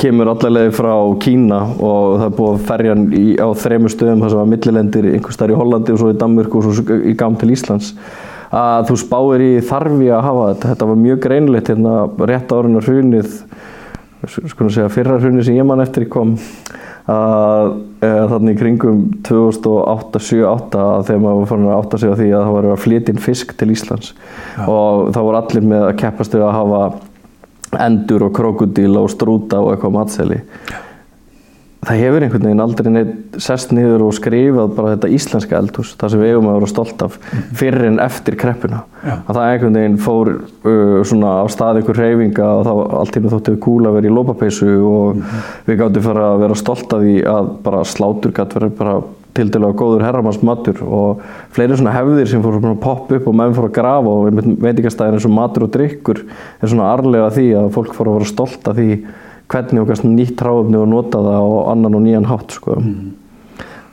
kemur 0.00 0.32
allavega 0.32 0.72
frá 0.74 0.94
Kína 1.22 1.60
og 1.76 2.16
það 2.18 2.26
er 2.26 2.32
búið 2.40 2.54
að 2.56 2.64
ferja 2.70 2.94
hann 2.96 3.04
á 3.38 3.48
þremu 3.62 3.92
stöðum 3.92 4.24
þar 4.24 4.32
sem 4.32 4.40
var 4.40 4.50
millilendir 4.50 5.10
einhvers 5.12 5.38
þar 5.38 5.54
í 5.54 5.58
Hollandi 5.60 5.94
og 5.94 6.00
svo 6.02 6.10
í 6.10 6.18
Danmörku 6.18 6.58
og 6.58 6.66
svo 6.66 6.98
í 6.98 7.14
gam 7.18 7.38
til 7.38 7.52
Íslands. 7.54 7.92
Að 8.56 8.90
þú 8.90 8.98
spáir 9.02 9.46
í 9.46 9.52
þarfi 9.66 10.10
að 10.10 10.26
hafa 10.26 10.50
þetta. 10.50 10.72
Þetta 10.72 10.90
var 10.90 11.00
mjög 11.04 11.22
greinleitt 11.26 11.70
hérna 11.70 11.94
rétt 12.30 12.54
árunar 12.54 12.86
hrunið 12.86 13.40
sko 14.26 14.66
að 14.66 14.74
segja 14.74 14.90
fyrra 14.90 15.20
hrunið 15.20 15.46
sem 15.46 15.58
ég 15.58 15.66
mann 15.68 15.84
eftir 15.84 16.08
kom 16.10 16.34
að 17.06 17.76
þannig 18.02 18.56
í 18.56 18.58
kringum 18.58 19.02
2008-2008 19.26 20.86
þegar 21.06 21.20
maður 21.22 21.38
var 21.38 21.50
farin 21.50 21.68
að 21.68 21.76
átta 21.76 22.00
sig 22.02 22.10
á 22.10 22.18
því 22.18 22.30
að 22.32 22.46
það 22.46 22.54
var 22.56 22.68
að 22.72 22.80
flytja 22.82 23.12
inn 23.12 23.22
fisk 23.22 23.52
til 23.58 23.68
Íslands. 23.74 24.14
Já. 24.56 24.64
og 24.66 25.12
þá 25.14 25.20
voru 25.20 25.38
allir 25.40 25.68
með 25.70 25.84
að 25.86 25.98
keppast 26.02 26.34
við 26.34 26.46
að 26.46 26.56
hafa 26.56 26.80
endur 27.86 28.28
og 28.28 28.34
krokodíl 28.36 28.98
og 29.00 29.10
strúta 29.12 29.60
og 29.62 29.74
eitthvað 29.74 29.96
matseli 29.98 30.42
það 31.86 32.00
hefur 32.02 32.24
einhvern 32.24 32.46
veginn 32.48 32.62
aldrei 32.62 32.88
neitt 32.92 33.36
sest 33.42 33.72
niður 33.74 34.06
og 34.08 34.14
skrifað 34.16 34.72
bara 34.74 34.94
þetta 34.94 35.10
íslenska 35.14 35.58
eldhús, 35.58 35.92
það 36.00 36.12
sem 36.12 36.22
við 36.22 36.32
eigum 36.32 36.48
að 36.50 36.56
vera 36.58 36.70
stolt 36.72 37.04
af 37.06 37.18
mhm. 37.18 37.44
fyrir 37.60 37.86
en 37.90 38.00
eftir 38.02 38.38
kreppuna 38.40 38.80
Já. 39.02 39.12
að 39.18 39.38
það 39.38 39.50
einhvern 39.50 39.78
veginn 39.80 39.98
fór 40.06 40.32
uh, 40.32 40.96
svona 41.06 41.34
á 41.42 41.44
stað 41.52 41.82
einhver 41.82 42.00
reyfinga 42.00 42.48
og 42.56 42.64
þá 42.66 42.72
allt 43.02 43.18
í 43.18 43.22
nú 43.22 43.34
þóttu 43.34 43.54
við 43.54 43.62
kúla 43.68 43.92
að 43.92 44.00
vera 44.00 44.10
í 44.10 44.16
lópapeisu 44.16 44.72
og 44.72 45.04
mm 45.12 45.22
-hmm. 45.22 45.52
við 45.68 45.78
gáttum 45.82 46.06
fara 46.08 46.26
að 46.32 46.42
vera 46.44 46.58
stolt 46.62 46.96
af 46.96 47.04
því 47.04 47.16
að 47.36 47.52
bara 47.68 47.84
slátur 47.84 48.34
gætt 48.34 48.58
verið 48.58 48.76
bara 48.80 48.98
til 49.36 49.50
dælu 49.52 49.68
að 49.68 49.76
góður 49.82 50.06
herramannsmatur 50.06 50.80
og 50.86 51.22
fleiri 51.54 51.76
svona 51.76 51.94
hefðir 51.94 52.30
sem 52.30 52.42
fór 52.44 52.58
að 52.58 52.80
poppa 52.82 53.18
upp 53.18 53.28
og 53.30 53.36
menn 53.36 53.54
fór 53.56 53.68
að 53.68 53.76
grafa 53.76 54.16
og 54.16 54.40
veitikastæðin 54.64 55.18
eins 55.18 55.28
og 55.28 55.36
matur 55.36 55.66
og 55.68 55.72
drikkur 55.76 56.24
er 56.24 56.72
svona 56.72 56.90
arlega 56.94 57.30
því 57.36 57.46
að 57.60 57.70
fólk 57.76 57.94
fór 57.96 58.10
að 58.10 58.18
vera 58.20 58.32
stolt 58.32 58.70
af 58.70 58.80
því 58.80 58.90
hvernig 59.52 59.84
okkar 59.84 60.02
nýtt 60.08 60.42
ráöfni 60.42 60.80
og 60.80 60.90
nota 60.90 61.22
það 61.22 61.38
á 61.38 61.46
annan 61.74 61.94
og 61.94 62.04
nýjan 62.04 62.26
hátt 62.26 62.56
sko. 62.56 62.80
mm. 62.80 63.14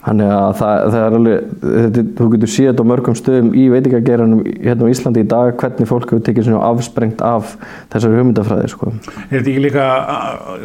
þannig 0.04 0.32
að 0.36 0.56
það, 0.60 0.80
það 0.94 0.98
er 1.00 1.18
alveg 1.18 1.52
þetta, 1.62 2.04
þú 2.18 2.30
getur 2.34 2.52
síðan 2.56 2.82
á 2.82 2.90
mörgum 2.92 3.16
stöðum 3.20 3.54
í 3.56 3.68
veitingageranum 3.72 4.42
hérna 4.50 4.90
á 4.90 4.92
Íslandi 4.92 5.24
í 5.24 5.30
dag 5.36 5.54
hvernig 5.62 5.90
fólk 5.90 6.10
hefur 6.10 6.26
tekið 6.26 6.50
svona 6.50 6.74
afsprengt 6.74 7.24
af 7.24 7.54
þessari 7.94 8.20
hugmyndafræði 8.20 8.74
sko. 8.74 8.92
Er 9.30 9.38
þetta 9.38 9.54
ekki 9.54 9.64
líka 9.68 9.88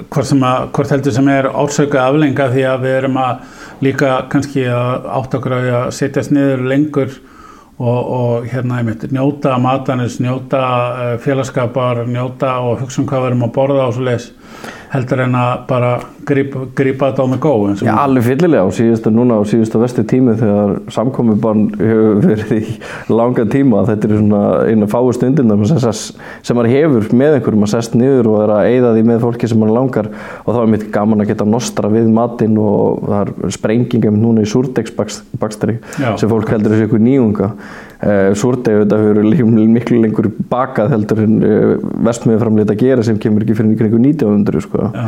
hvort, 0.08 0.32
að, 0.32 0.66
hvort 0.74 0.96
heldur 0.96 1.16
sem 1.18 1.32
er 1.36 1.50
ársöku 1.52 2.00
aflenga 2.02 2.50
því 2.54 2.66
að 2.72 2.86
við 2.88 3.00
erum 3.02 3.20
að 3.22 3.46
líka 3.84 4.14
kannski 4.32 4.64
að 4.72 5.08
átt 5.18 5.36
okkur 5.38 5.56
að 5.58 5.90
setjast 5.94 6.32
niður 6.34 6.64
lengur 6.70 7.12
og, 7.78 7.98
og 8.18 8.48
hérna 8.50 8.80
einmitt 8.80 9.06
njóta 9.14 9.54
matanis, 9.62 10.18
njóta 10.22 10.62
uh, 10.62 11.12
félagskapar, 11.22 12.02
njóta 12.10 12.56
og 12.66 12.82
hugsa 12.82 13.02
um 13.02 13.08
hvað 13.08 13.24
við 13.24 13.30
erum 13.32 13.46
að 13.46 13.54
borða 13.54 13.86
og 13.86 13.94
svo 13.96 14.08
leiðis 14.08 14.32
heldur 14.92 15.22
en 15.24 15.36
að 15.36 15.50
bara 15.68 15.90
grípa 16.28 17.08
þetta 17.08 17.24
á 17.24 17.26
með 17.28 17.40
góð 17.44 17.82
Já, 17.84 17.92
alveg 18.02 18.26
fyllilega. 18.26 18.64
Og 18.68 18.74
síðustu 18.76 19.12
núna 19.12 19.38
og 19.40 19.48
síðustu 19.48 19.80
vestu 19.82 20.04
tími 20.08 20.34
þegar 20.38 20.74
samkomiðbann 20.92 21.64
hefur 21.80 22.20
verið 22.28 22.54
í 22.56 22.62
langa 23.12 23.46
tíma 23.52 23.84
þetta 23.88 24.08
er 24.08 24.14
svona 24.16 24.42
einu 24.68 24.88
fáu 24.90 25.10
stundin 25.16 25.52
sem 25.68 26.56
maður 26.56 26.70
hefur 26.72 27.08
með 27.16 27.38
einhverjum 27.38 27.66
að 27.66 27.72
sest 27.74 27.96
niður 27.98 28.30
og 28.32 28.40
er 28.44 28.54
að 28.54 28.70
eigða 28.72 28.94
því 28.96 29.04
með 29.10 29.22
fólki 29.26 29.50
sem 29.50 29.62
maður 29.62 29.78
langar. 29.78 30.10
Og 30.44 30.56
þá 30.56 30.62
er 30.62 30.72
mitt 30.74 30.88
gaman 30.94 31.24
að 31.24 31.32
geta 31.32 31.48
nostra 31.48 31.92
við 31.92 32.08
matinn 32.12 32.56
og 32.62 33.04
það 33.08 33.20
er 33.20 33.56
sprengingum 33.58 34.18
núna 34.22 34.44
í 34.44 34.48
súrdegsbakstri 34.48 35.78
sem 35.98 36.32
fólk 36.32 36.52
heldur 36.54 36.76
þessu 36.76 36.88
ykkur 36.88 37.04
nýjunga 37.04 37.52
Uh, 37.98 38.30
Súrdegi 38.38 38.84
þetta 38.84 38.96
hefur 39.00 39.48
miklu 39.66 39.96
lengur 39.98 40.28
bakað 40.46 40.92
heldur 40.92 41.18
en 41.24 41.32
uh, 41.42 41.70
vestmiði 42.06 42.38
framleita 42.38 42.74
að 42.76 42.82
gera 42.84 43.02
sem 43.02 43.16
kemur 43.18 43.42
ekki 43.42 43.56
fyrir 43.58 43.72
nýjum 43.72 44.04
1900 44.04 44.62
sko. 44.62 44.84
ja, 44.94 45.06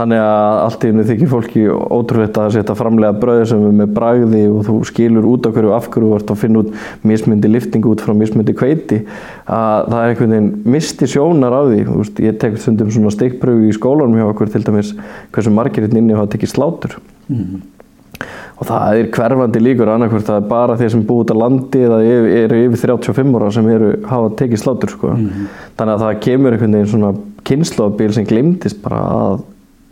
þannig 0.00 0.22
að 0.24 0.58
allt 0.64 0.86
í 0.86 0.90
hennu 0.90 1.04
þykir 1.06 1.30
fólki 1.30 1.62
ótrúleitt 1.70 2.40
að 2.42 2.56
setja 2.56 2.74
framlega 2.74 3.14
bröði 3.22 3.44
sem 3.52 3.62
er 3.68 3.76
með 3.78 3.92
bragði 3.94 4.40
og 4.50 4.64
þú 4.66 4.78
skilur 4.90 5.28
út 5.30 5.46
af 5.46 5.54
hverju 5.54 5.74
af 5.76 5.86
hverju 5.94 6.08
þú 6.10 6.18
ert 6.18 6.32
að 6.34 6.40
finna 6.40 6.64
út 6.64 6.72
mismundi 7.06 7.50
lifting 7.52 7.86
út 7.92 8.02
frá 8.02 8.16
mismundi 8.18 8.56
kveiti 8.58 8.98
að 9.46 9.92
það 9.92 10.00
er 10.00 10.14
einhvern 10.14 10.34
veginn 10.34 10.74
misti 10.74 11.10
sjónar 11.14 11.54
af 11.54 11.68
því. 11.70 11.84
Veist, 11.92 12.18
ég 12.24 12.40
tek 12.42 12.58
stundum 12.58 12.90
svona 12.90 13.14
stikkpröfu 13.14 13.70
í 13.70 13.78
skólanum 13.78 14.18
hjá 14.18 14.26
okkur 14.32 14.50
til 14.50 14.64
dæmis 14.66 14.90
hversu 15.30 15.54
margir 15.54 15.86
hérna 15.86 16.02
inni 16.02 16.18
hafa 16.18 16.34
tekið 16.34 16.54
slátur. 16.56 16.98
Mm 17.28 17.70
og 18.54 18.68
það 18.68 18.98
er 18.98 19.08
hverfandi 19.14 19.62
líkur 19.62 19.90
annarkvært 19.90 20.30
að 20.30 20.44
bara 20.50 20.76
þeir 20.78 20.92
sem 20.94 21.06
búið 21.06 21.24
út 21.24 21.32
á 21.34 21.36
landi 21.42 21.80
eða 21.88 21.98
eru 22.44 22.60
yfir 22.68 22.92
35 22.94 23.38
ára 23.38 23.50
sem 23.54 23.70
eru 23.74 23.90
hafa 24.10 24.30
tekið 24.40 24.62
slátur 24.62 24.94
sko. 24.94 25.10
mm 25.14 25.26
-hmm. 25.26 25.48
þannig 25.78 25.94
að 25.94 26.04
það 26.04 26.20
kemur 26.26 26.52
einhvern 26.52 26.76
veginn 26.78 26.92
svona 26.92 27.14
kynnslóðbíl 27.44 28.12
sem 28.12 28.26
glimtist 28.26 28.82
bara 28.82 29.00
að 29.00 29.42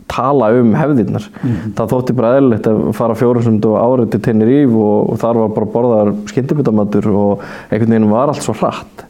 tala 0.07 0.51
um 0.59 0.73
hefðirnar 0.75 1.25
mm 1.29 1.49
-hmm. 1.49 1.73
það 1.75 1.91
þótti 1.93 2.15
bara 2.15 2.35
eðlilegt 2.37 2.67
að 2.67 2.93
fara 2.93 3.15
fjórumsund 3.15 3.65
og 3.65 3.79
árið 3.79 4.11
til 4.11 4.21
Tenerife 4.21 4.75
og, 4.75 5.09
og 5.09 5.17
þar 5.19 5.39
var 5.41 5.49
bara 5.49 5.73
borðar 5.73 6.13
skyndibitamatur 6.25 7.07
og 7.07 7.39
einhvern 7.71 7.89
veginn 7.89 8.11
var 8.11 8.27
allt 8.27 8.43
svo 8.43 8.53
hratt 8.53 9.05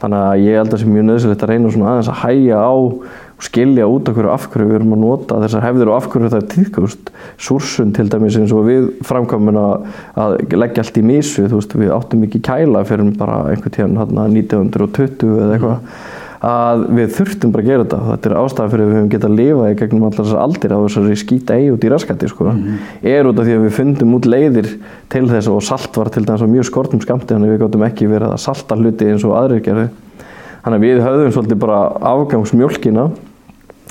þannig 0.00 0.20
að 0.20 0.42
ég 0.44 0.58
held 0.58 0.68
að 0.68 0.72
það 0.72 0.80
sé 0.82 0.86
mjög 0.86 1.06
nöðsilegt 1.08 1.42
að 1.42 1.50
reyna 1.50 1.70
svona 1.70 1.90
aðeins 1.90 2.12
að 2.12 2.22
hæja 2.24 2.58
á 2.60 2.74
og 3.34 3.46
skilja 3.48 3.86
út 3.90 4.08
okkur 4.10 4.30
af 4.30 4.48
hverju 4.52 4.70
við 4.70 4.78
erum 4.78 4.96
að 4.96 5.04
nota 5.04 5.38
þessar 5.42 5.66
hefðir 5.66 5.90
og 5.90 5.96
af 5.98 6.08
hverju 6.12 6.32
það 6.32 6.42
er 6.42 6.50
tíðkust 6.54 7.14
Súrsun 7.46 7.94
til 7.96 8.08
dæmis 8.12 8.38
eins 8.38 8.54
og 8.54 8.66
við 8.68 8.90
framkvæmum 9.06 9.60
að 9.60 10.36
leggja 10.54 10.84
allt 10.84 11.00
í 11.00 11.06
mísu 11.06 11.48
þú 11.48 11.60
veist 11.60 11.78
við 11.78 11.94
áttum 11.96 12.26
ekki 12.28 12.42
kæla 12.46 12.84
fyrir 12.88 13.14
bara 13.18 13.40
einhvern 13.50 13.74
tíðan 13.74 13.98
1920 14.38 15.34
eða 15.34 15.56
eitthvað 15.56 15.80
að 16.44 16.82
við 16.92 17.12
þurftum 17.16 17.52
bara 17.54 17.62
að 17.62 17.68
gera 17.70 17.84
þetta 17.84 17.98
þetta 18.10 18.28
er 18.28 18.36
ástæðan 18.40 18.72
fyrir 18.72 18.84
að 18.84 18.90
við 18.90 18.98
höfum 18.98 19.10
getað 19.14 19.30
að 19.30 19.38
lifa 19.38 19.68
í 19.70 19.76
gegnum 19.80 20.06
allar 20.08 20.18
þessar 20.18 20.42
aldir 20.42 20.74
á 20.74 20.78
þessari 20.82 21.18
skýta 21.20 21.56
eigi 21.56 21.70
út 21.72 21.84
í 21.84 21.92
raskætti 21.92 22.30
sko. 22.30 22.44
mm 22.50 22.60
-hmm. 22.60 23.10
er 23.14 23.28
út 23.28 23.38
af 23.38 23.46
því 23.46 23.54
að 23.54 23.64
við 23.64 23.76
fundum 23.78 24.14
út 24.18 24.28
leiðir 24.28 24.68
til 25.08 25.24
þess 25.30 25.48
og 25.48 25.62
salt 25.62 25.96
var 25.96 26.08
til 26.12 26.24
dæmis 26.24 26.44
á 26.44 26.48
mjög 26.54 26.68
skortum 26.68 27.00
skamti 27.00 27.34
þannig 27.34 27.54
við 27.54 27.62
gáttum 27.64 27.86
ekki 27.88 28.10
verið 28.10 28.34
að 28.34 28.44
salta 28.44 28.76
hluti 28.76 29.08
eins 29.08 29.24
og 29.24 29.36
aðrir 29.38 29.64
gerði 29.64 29.88
þannig 30.64 30.80
að 30.80 30.84
við 30.88 31.04
höfðum 31.04 31.36
svolítið 31.36 31.62
bara 31.64 31.78
afgangsmjölkina 32.14 33.08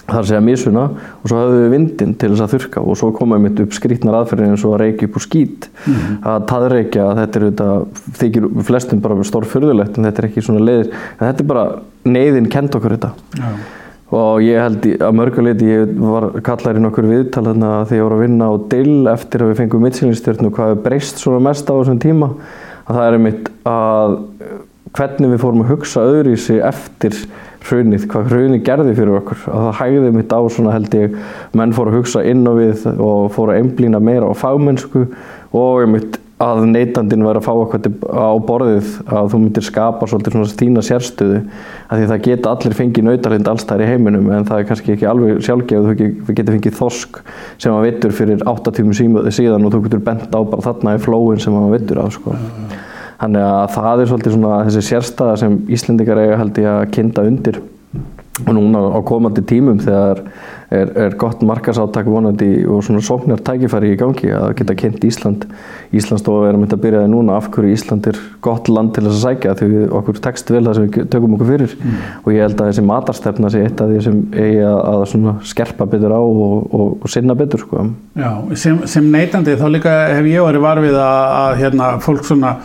þar 0.04 0.26
segja 0.28 0.42
mísuna 0.44 0.84
og 0.92 1.30
svo 1.30 1.40
höfðu 1.40 1.60
við 1.62 1.70
vindin 1.72 2.16
til 2.20 2.30
þess 2.34 2.44
að 2.44 2.56
þurka 2.58 2.82
og 2.84 2.98
svo 3.00 3.12
komaði 3.16 3.46
mitt 3.46 3.62
upp 3.64 3.76
skrítnar 3.78 4.18
aðferðin 4.18 4.56
eins 4.56 4.66
og 4.68 4.74
að 4.76 4.82
reykja 4.82 5.08
upp 5.08 5.20
úr 5.20 5.24
skít 5.24 5.70
mm 5.70 5.94
-hmm. 5.94 6.18
að 6.32 6.48
taðreykja, 6.50 7.06
þetta 7.20 7.40
er 7.40 7.46
þetta 7.46 7.68
þykir 8.20 8.50
flestum 8.68 9.04
bara 9.06 9.30
stórfyrðulegt 9.30 9.98
en 9.98 10.10
þetta 10.10 10.22
er 10.22 10.28
ekki 10.30 10.44
svona 10.44 10.66
leiðir, 10.66 10.92
en 10.92 11.28
þetta 11.28 11.44
er 11.44 11.48
bara 11.54 11.66
neyðin 12.04 12.50
kent 12.50 12.76
okkur 12.76 12.98
þetta 12.98 13.12
ja. 13.40 13.54
og 14.12 14.42
ég 14.44 14.60
held 14.60 14.86
að 15.00 15.16
mörguleiti 15.16 15.72
ég 15.72 15.96
var 15.98 16.30
kallar 16.42 16.76
í 16.76 16.84
nokkur 16.84 17.08
viðtal 17.08 17.46
þarna 17.46 17.72
þegar 17.86 17.98
ég 17.98 18.04
voru 18.04 18.16
að 18.16 18.26
vinna 18.28 18.52
á 18.52 18.54
dill 18.76 19.08
eftir 19.08 19.42
að 19.42 19.50
við 19.54 19.60
fengum 19.62 19.88
mittsýnistjörn 19.88 20.46
og 20.46 20.54
hvað 20.58 20.76
er 20.76 20.84
breyst 20.84 21.18
svona 21.18 21.40
mest 21.40 21.70
á 21.72 21.80
þessum 21.80 22.00
tíma 22.00 22.34
að 22.84 22.96
það 22.98 23.08
er 23.08 23.20
mitt 23.24 23.50
að 23.64 24.18
hvernig 24.94 25.34
við 25.34 25.42
fórum 25.42 25.64
að 25.66 25.74
hugsa 25.74 26.06
öðru 26.06 26.36
í 26.36 26.40
sig 26.40 26.62
eftir 26.64 27.18
hrunið, 27.64 28.08
hvað 28.12 28.34
hrunið 28.34 28.66
gerði 28.68 28.98
fyrir 28.98 29.20
okkur 29.22 29.46
að 29.48 29.68
það 29.68 29.78
hægði 29.80 30.12
mitt 30.18 30.36
á 30.36 30.40
svona 30.52 30.74
held 30.76 30.98
ég 31.00 31.16
menn 31.56 31.76
fór 31.76 31.92
að 31.92 31.98
hugsa 32.02 32.26
inn 32.28 32.44
á 32.44 32.54
við 32.58 32.84
og 32.94 33.32
fór 33.34 33.54
að 33.54 33.62
einblýna 33.62 34.04
meira 34.04 34.28
á 34.28 34.34
fagmennsku 34.36 35.08
og 35.54 35.82
ég 35.84 35.92
mitt 35.94 36.20
að 36.44 36.64
neytandin 36.68 37.24
væri 37.24 37.40
að 37.40 37.46
fá 37.46 37.52
eitthvað 37.54 38.16
á 38.20 38.34
borðið 38.44 38.88
að 39.06 39.30
þú 39.32 39.40
myndir 39.44 39.66
skapa 39.68 40.08
svolítið 40.10 40.36
svona 40.36 40.58
þína 40.60 40.84
sérstöðu 40.84 41.40
að 41.88 42.02
því 42.02 42.08
það 42.10 42.24
geta 42.28 42.54
allir 42.54 42.78
fengið 42.80 43.08
nautarlind 43.08 43.52
allstæðir 43.54 43.86
í 43.86 43.92
heiminum 43.94 44.32
en 44.34 44.48
það 44.50 44.64
er 44.64 44.68
kannski 44.72 44.96
ekki 44.96 45.10
alveg 45.10 45.44
sjálfgefð 45.46 45.92
þú 45.94 46.36
getur 46.36 46.58
fengið 46.58 46.80
þosk 46.82 47.22
sem 47.64 47.76
að 47.76 47.86
vittur 47.88 48.16
fyrir 48.18 48.44
8 48.50 48.76
tímum 48.80 48.98
síðan 48.98 49.70
og 49.70 49.76
þú 49.78 49.84
getur 49.88 50.04
bent 50.10 50.34
á 50.36 50.40
bara 50.42 50.66
þarna 50.68 50.98
í 50.98 51.04
flóin 51.06 51.44
sem 51.44 51.56
að 51.60 51.78
vittur 51.78 52.02
á 52.04 52.06
sko. 52.12 52.36
Þannig 53.22 53.46
að 53.50 53.68
það 53.78 54.02
er 54.02 54.12
svolítið 54.12 54.36
svona 54.38 54.64
þessi 54.68 54.86
sérstæða 54.90 55.38
sem 55.44 55.60
Íslendikar 55.78 56.24
eiga 56.24 56.42
held 56.42 56.60
ég 56.64 56.72
að 56.74 56.90
kynnta 56.96 57.28
undir 57.30 57.62
og 58.48 58.54
núna 58.56 58.80
á 58.90 59.00
komandi 59.06 59.44
tímum 59.46 59.78
þegar 59.78 60.24
er, 60.74 60.90
er 60.98 61.16
gott 61.22 61.44
markasáttak 61.46 62.08
vonandi 62.10 62.64
og 62.66 62.82
svona 62.82 63.02
sóknar 63.06 63.42
tækifæri 63.46 63.92
í 63.94 63.98
gangi 64.00 64.32
að 64.34 64.56
geta 64.58 64.74
kynnt 64.78 65.04
Ísland 65.06 65.44
Íslandsstofa 65.94 66.48
er 66.48 66.58
að 66.58 66.64
mynda 66.64 66.80
að 66.80 66.82
byrja 66.88 67.04
það 67.04 67.12
núna 67.14 67.36
af 67.38 67.52
hverju 67.54 67.76
Ísland 67.76 68.10
er 68.10 68.18
gott 68.42 68.72
land 68.74 68.96
til 68.96 69.04
þess 69.06 69.20
að 69.20 69.28
sækja 69.28 69.54
því 69.60 69.84
okkur 70.00 70.22
tekst 70.26 70.50
vel 70.50 70.64
það 70.66 70.80
sem 70.80 70.88
við 70.88 71.12
tökum 71.14 71.36
okkur 71.38 71.52
fyrir 71.52 71.76
mm. 71.78 72.00
og 72.24 72.32
ég 72.34 72.48
held 72.48 72.58
að 72.58 72.72
þessi 72.72 72.86
matarstefna 72.88 73.52
sé 73.54 73.62
eitt 73.68 73.84
af 73.86 73.92
því 73.92 74.00
sem 74.08 74.18
eigi 74.34 74.64
að, 74.66 74.80
að 74.96 75.46
skerpa 75.52 75.88
betur 75.94 76.16
á 76.18 76.22
og, 76.22 76.56
og, 76.74 76.96
og 77.04 77.14
sinna 77.14 77.38
betur 77.38 77.62
sko. 77.62 77.86
Já, 78.18 78.32
sem, 78.58 78.82
sem 78.90 79.12
neytandi 79.14 79.60
þá 79.62 79.68
líka 79.76 79.94
hef 80.10 80.32
ég 80.32 80.50
verið 80.50 80.66
varfið 80.66 80.98
að, 81.04 81.38
að 81.44 81.62
hérna, 81.62 81.92
fólk 82.02 82.26
svona 82.26 82.56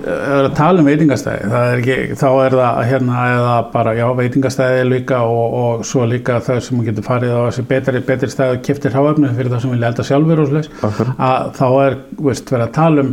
að 0.00 0.46
tala 0.56 0.80
um 0.80 0.88
veitingastæði 0.88 1.48
er 1.58 1.80
ekki, 1.80 1.96
þá 2.18 2.26
er 2.42 2.56
það 2.56 2.78
hérna 2.88 3.24
eða 3.32 3.56
bara 3.74 3.94
já 3.96 4.04
veitingastæði 4.18 4.84
líka 4.88 5.20
og, 5.28 5.56
og 5.62 5.84
svo 5.86 6.06
líka 6.08 6.38
þau 6.44 6.56
sem 6.64 6.82
getur 6.86 7.06
farið 7.06 7.34
á 7.36 7.40
þessi 7.46 7.64
betri, 7.70 8.02
betri 8.08 8.30
stæði 8.32 8.56
og 8.56 8.62
kiptir 8.66 8.96
háöfnu 8.96 9.32
fyrir 9.36 9.52
það 9.52 9.64
sem 9.64 9.74
vilja 9.74 9.90
elda 9.92 10.06
sjálfur 10.08 10.42
og 10.42 10.50
slúðis 10.50 10.70
að 10.82 11.50
þá 11.58 11.66
er 11.84 11.98
veist, 12.28 12.54
verið 12.54 12.66
að 12.66 12.76
tala 12.78 13.04
um 13.06 13.12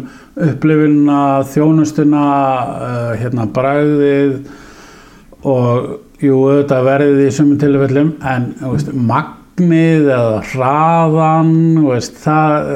upplifuna, 0.50 1.24
þjónustuna 1.53 2.27
uh, 2.27 3.09
hérna 3.19 3.50
bræðið 3.57 4.38
og 5.50 5.91
jú 6.24 6.39
auðvitað 6.45 6.88
verðið 6.93 7.25
í 7.25 7.33
sumum 7.36 7.59
tilfellum 7.59 8.15
en 8.27 8.53
veist, 8.63 8.95
magn 8.95 9.38
magnið 9.59 10.07
eða 10.13 10.39
hraðan 10.49 11.51
veist, 11.83 12.17
það, 12.23 12.69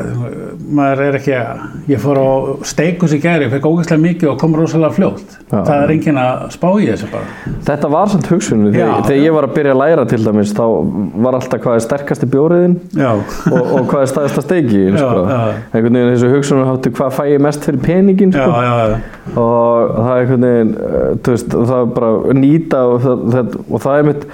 maður 0.75 1.01
er 1.05 1.17
ekki 1.19 1.33
að 1.37 1.91
ég 1.91 2.01
fór 2.01 2.19
á 2.19 2.29
steikus 2.67 3.13
í 3.15 3.19
gæri 3.23 3.49
fekk 3.51 3.67
ógeðslega 3.69 4.03
mikið 4.03 4.31
og 4.33 4.37
kom 4.41 4.55
rosalega 4.57 4.95
fljótt. 4.97 5.35
Já, 5.49 5.59
það 5.67 5.83
er 5.83 5.93
engin 5.95 6.19
að 6.19 6.43
spá 6.55 6.67
í 6.81 6.87
þessu 6.89 7.09
bara. 7.11 7.51
Þetta 7.69 7.91
var 7.93 8.11
samt 8.13 8.29
hugsunni 8.31 8.71
þegar, 8.73 9.03
þegar 9.07 9.21
ég 9.23 9.37
var 9.37 9.47
að 9.47 9.55
byrja 9.57 9.75
að 9.75 9.81
læra 9.83 10.07
til 10.11 10.21
dæmis 10.23 10.55
þá 10.57 10.63
var 11.27 11.37
alltaf 11.39 11.63
hvað 11.63 11.77
er 11.77 11.85
sterkasti 11.87 12.29
bjóriðin 12.33 12.77
og, 13.03 13.35
og 13.61 13.91
hvað 13.91 13.99
er 14.05 14.11
staðista 14.13 14.45
steiki 14.45 14.83
sko. 14.97 15.11
einhvern 15.27 15.99
veginn 15.99 16.15
þessu 16.15 16.33
hugsunni 16.33 16.67
hátti 16.69 16.93
hvað 16.97 17.15
fæ 17.19 17.23
ég 17.31 17.43
mest 17.43 17.67
fyrir 17.67 17.83
peningin 17.83 18.33
sko. 18.33 18.49
já, 18.49 18.73
já, 18.81 19.31
og 19.35 19.95
það 19.99 20.11
er 20.15 20.25
einhvern 20.25 20.49
veginn 20.49 20.75
eh, 20.89 21.07
veist, 21.29 21.53
það 21.53 21.77
er 21.79 21.95
bara 21.99 22.35
nýta 22.37 22.83
og 22.89 23.07
það, 23.07 23.57
og 23.69 23.83
það 23.83 24.01
er 24.01 24.09
mitt 24.09 24.27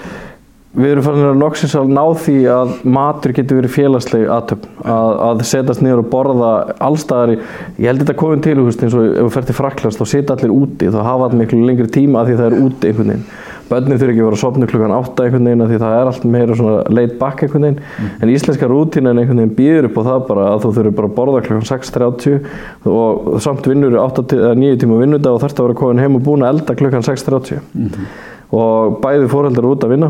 Við 0.70 0.92
erum 0.94 1.02
farin 1.02 1.26
að 1.32 1.40
noksins 1.42 1.72
að 1.80 1.88
ná 1.96 2.04
því 2.22 2.34
að 2.54 2.72
matur 2.94 3.32
getur 3.34 3.58
verið 3.58 3.72
félagsleg 3.74 4.28
aðtöfn, 4.30 4.68
að, 4.86 5.14
að 5.26 5.40
setjast 5.50 5.82
niður 5.82 6.04
og 6.04 6.10
borða 6.12 6.52
allstaðar 6.86 7.32
í, 7.34 7.38
ég 7.82 7.90
held 7.90 8.04
þetta 8.04 8.14
að 8.14 8.20
koma 8.20 8.38
til, 8.46 8.54
eins 8.62 8.84
og 8.94 9.08
ef 9.08 9.18
við 9.18 9.32
fer 9.34 9.48
til 9.48 9.56
Fraklands 9.58 9.98
þá 9.98 10.04
setja 10.12 10.36
allir 10.36 10.54
úti, 10.54 10.92
þá 10.94 11.00
hafa 11.08 11.26
allir 11.26 11.42
miklu 11.42 11.64
lengri 11.66 11.90
tíma 11.90 12.22
að 12.22 12.30
því 12.30 12.38
það 12.38 12.50
er 12.52 12.68
úti 12.68 12.92
einhvern 12.92 13.14
veginn. 13.16 13.26
Bönnið 13.70 14.00
þurfi 14.02 14.14
ekki 14.14 14.22
að 14.22 14.28
vera 14.28 14.38
að 14.38 14.44
sopna 14.44 14.70
klukkan 14.70 14.94
8 14.94 15.26
einhvern 15.26 15.50
veginn 15.50 15.66
að 15.66 15.74
því 15.74 15.82
það 15.82 15.98
er 15.98 16.08
allt 16.10 16.24
meira 16.38 16.56
svona 16.58 16.78
leit 16.94 17.20
bakk 17.20 17.44
einhvern 17.46 17.66
veginn, 17.66 17.82
mm. 17.82 18.16
en 18.22 18.32
íslenska 18.34 18.70
rútínan 18.70 19.22
einhvern 19.22 19.42
veginn 19.44 19.58
býður 19.58 19.90
upp 19.90 20.00
á 20.02 20.04
það 20.08 20.24
bara 20.30 20.48
að 20.54 20.64
þú 20.64 20.72
þurfi 20.78 20.96
bara 20.98 21.10
að 21.10 21.20
borða 21.20 21.44
klukkan 21.46 21.70
6.30 21.70 22.90
og 22.90 23.30
samt 23.46 23.70
vinnur 23.70 23.98
9 24.00 24.82
tíma 24.82 25.02
vinnudag 25.04 25.38
og 25.38 25.44
þarfst 25.44 25.62
að 25.62 25.70
vera 25.70 25.80
komin 25.84 26.02
heim 26.02 26.18
og 26.18 26.26
búin 26.26 26.46
að 26.46 26.56
elda 26.56 26.78
klukkan 26.82 27.06
6.30 27.06 27.62
mm 27.62 28.10
og 28.56 28.98
bæði 29.04 29.30
fórhaldar 29.30 29.68
út 29.70 29.84
að 29.86 29.92
vinna 29.94 30.10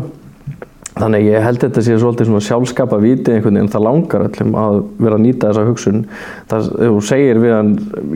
Þannig 1.00 1.26
ég 1.30 1.44
held 1.44 1.62
þetta 1.62 1.82
sé 1.84 1.96
svolítið 1.96 2.28
svona 2.28 2.44
sjálfskapa 2.44 2.98
viti 3.00 3.32
einhvern 3.32 3.56
veginn, 3.56 3.70
það 3.72 3.84
langar 3.86 4.24
öllum 4.26 4.56
að 4.60 4.80
vera 5.00 5.16
að 5.16 5.24
nýta 5.24 5.48
þessa 5.48 5.64
hugsun. 5.68 6.02
Það, 6.50 6.68
segir 7.08 7.40
við 7.40 7.54
hann, 7.56 7.70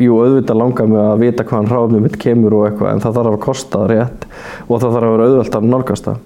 jú 0.04 0.18
auðvitað 0.20 0.60
langar 0.60 0.90
mig 0.90 1.00
að 1.00 1.24
vita 1.24 1.46
hvaðan 1.48 1.70
hráfnum 1.72 2.04
mitt 2.04 2.18
kemur 2.20 2.58
og 2.58 2.66
eitthvað 2.68 2.92
en 2.92 3.04
það 3.04 3.18
þarf 3.20 3.32
að 3.32 3.42
kosta 3.46 3.80
það 3.80 3.92
rétt 3.94 4.26
og 4.68 4.74
það 4.74 4.88
þarf 4.90 5.08
að 5.08 5.14
vera 5.14 5.28
auðvöld 5.30 5.58
að 5.60 5.68
nálgast 5.72 6.10
það. 6.10 6.20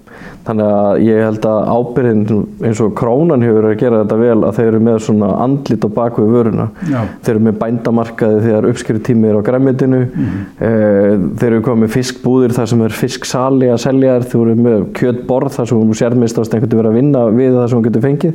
Þannig 0.47 0.69
að 0.73 1.01
ég 1.05 1.19
held 1.25 1.45
að 1.49 1.67
ábyrðin 1.69 2.21
eins 2.65 2.81
og 2.81 2.93
krónan 2.97 3.43
hefur 3.45 3.67
að 3.69 3.75
gera 3.81 3.99
þetta 4.03 4.17
vel 4.21 4.37
að 4.47 4.55
þeir 4.57 4.69
eru 4.69 4.79
með 4.87 4.97
svona 5.05 5.29
andlit 5.43 5.85
á 5.85 5.89
bakvið 5.99 6.31
vöruna. 6.35 6.67
Já. 6.89 6.99
Þeir 7.25 7.33
eru 7.35 7.43
með 7.49 7.59
bændamarkaði 7.63 8.41
þegar 8.47 8.69
uppskriðtími 8.71 9.29
er 9.29 9.37
á 9.37 9.47
græmitinu. 9.49 10.01
Mm 10.07 10.31
-hmm. 10.31 11.29
Þeir 11.39 11.51
eru 11.51 11.61
komið 11.67 11.95
fiskbúðir 11.97 12.55
þar 12.57 12.71
sem 12.73 12.81
er 12.87 12.97
fisksali 13.03 13.69
að 13.69 13.83
selja 13.85 14.17
þér. 14.17 14.27
Þeir 14.31 14.41
eru 14.47 14.57
með 14.69 14.89
kjötborð 14.99 15.55
þar 15.59 15.69
sem 15.69 15.77
þú 15.77 16.01
sérmist 16.01 16.39
ást 16.39 16.53
einhvern 16.53 16.69
veginn 16.69 16.89
að 16.89 16.99
vinna 16.99 17.25
við 17.29 17.55
það 17.59 17.69
sem 17.69 17.79
þú 17.79 17.87
getur 17.89 18.07
fengið. 18.07 18.33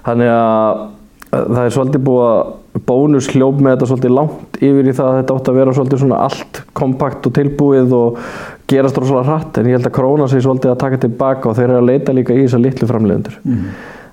þannig 0.00 0.30
að 0.32 0.88
það 1.30 1.60
er 1.62 1.74
svolítið 1.74 2.02
búið 2.06 2.24
að 2.30 2.82
bónus 2.86 3.28
hljóp 3.30 3.60
með 3.62 3.74
þetta 3.74 3.88
svolítið 3.90 4.14
langt 4.16 4.58
yfir 4.62 4.88
í 4.90 4.94
það 4.94 5.08
að 5.08 5.16
þetta 5.20 5.36
átt 5.36 5.50
að 5.50 5.58
vera 5.58 5.74
svolítið 5.76 6.02
svona 6.02 6.18
allt 6.26 6.49
kompakt 6.76 7.26
og 7.28 7.36
tilbúið 7.36 7.94
og 7.96 8.18
gerast 8.70 8.98
rosalega 8.98 9.26
hratt 9.28 9.60
en 9.60 9.70
ég 9.70 9.78
held 9.78 9.88
að 9.88 9.96
króna 9.96 10.28
sig 10.30 10.44
svolítið 10.44 10.74
að 10.74 10.82
taka 10.84 11.00
tilbaka 11.04 11.50
og 11.50 11.56
þeir 11.58 11.68
eru 11.68 11.80
að 11.80 11.88
leita 11.88 12.14
líka 12.16 12.36
í 12.36 12.44
þessar 12.44 12.62
litlu 12.64 12.90
framleiðendur 12.90 13.38
mm. 13.42 13.64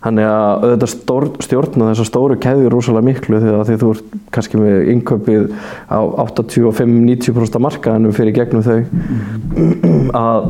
þannig 0.06 0.30
að 0.30 0.64
auðvitað 0.64 0.94
stór, 0.94 1.28
stjórna 1.46 1.92
þessar 1.92 2.10
stóru 2.10 2.40
keðjur 2.48 2.74
rosalega 2.74 3.10
miklu 3.10 3.42
því 3.44 3.54
að 3.54 3.68
því 3.70 3.78
þú 3.84 3.92
ert 3.94 4.16
kannski 4.38 4.62
með 4.62 4.90
innköpið 4.96 5.46
á 5.94 6.00
85-90% 6.26 7.64
markaðanum 7.68 8.18
fyrir 8.18 8.38
gegnum 8.40 8.66
þau 8.66 8.80
mm. 8.82 10.10
að 10.18 10.50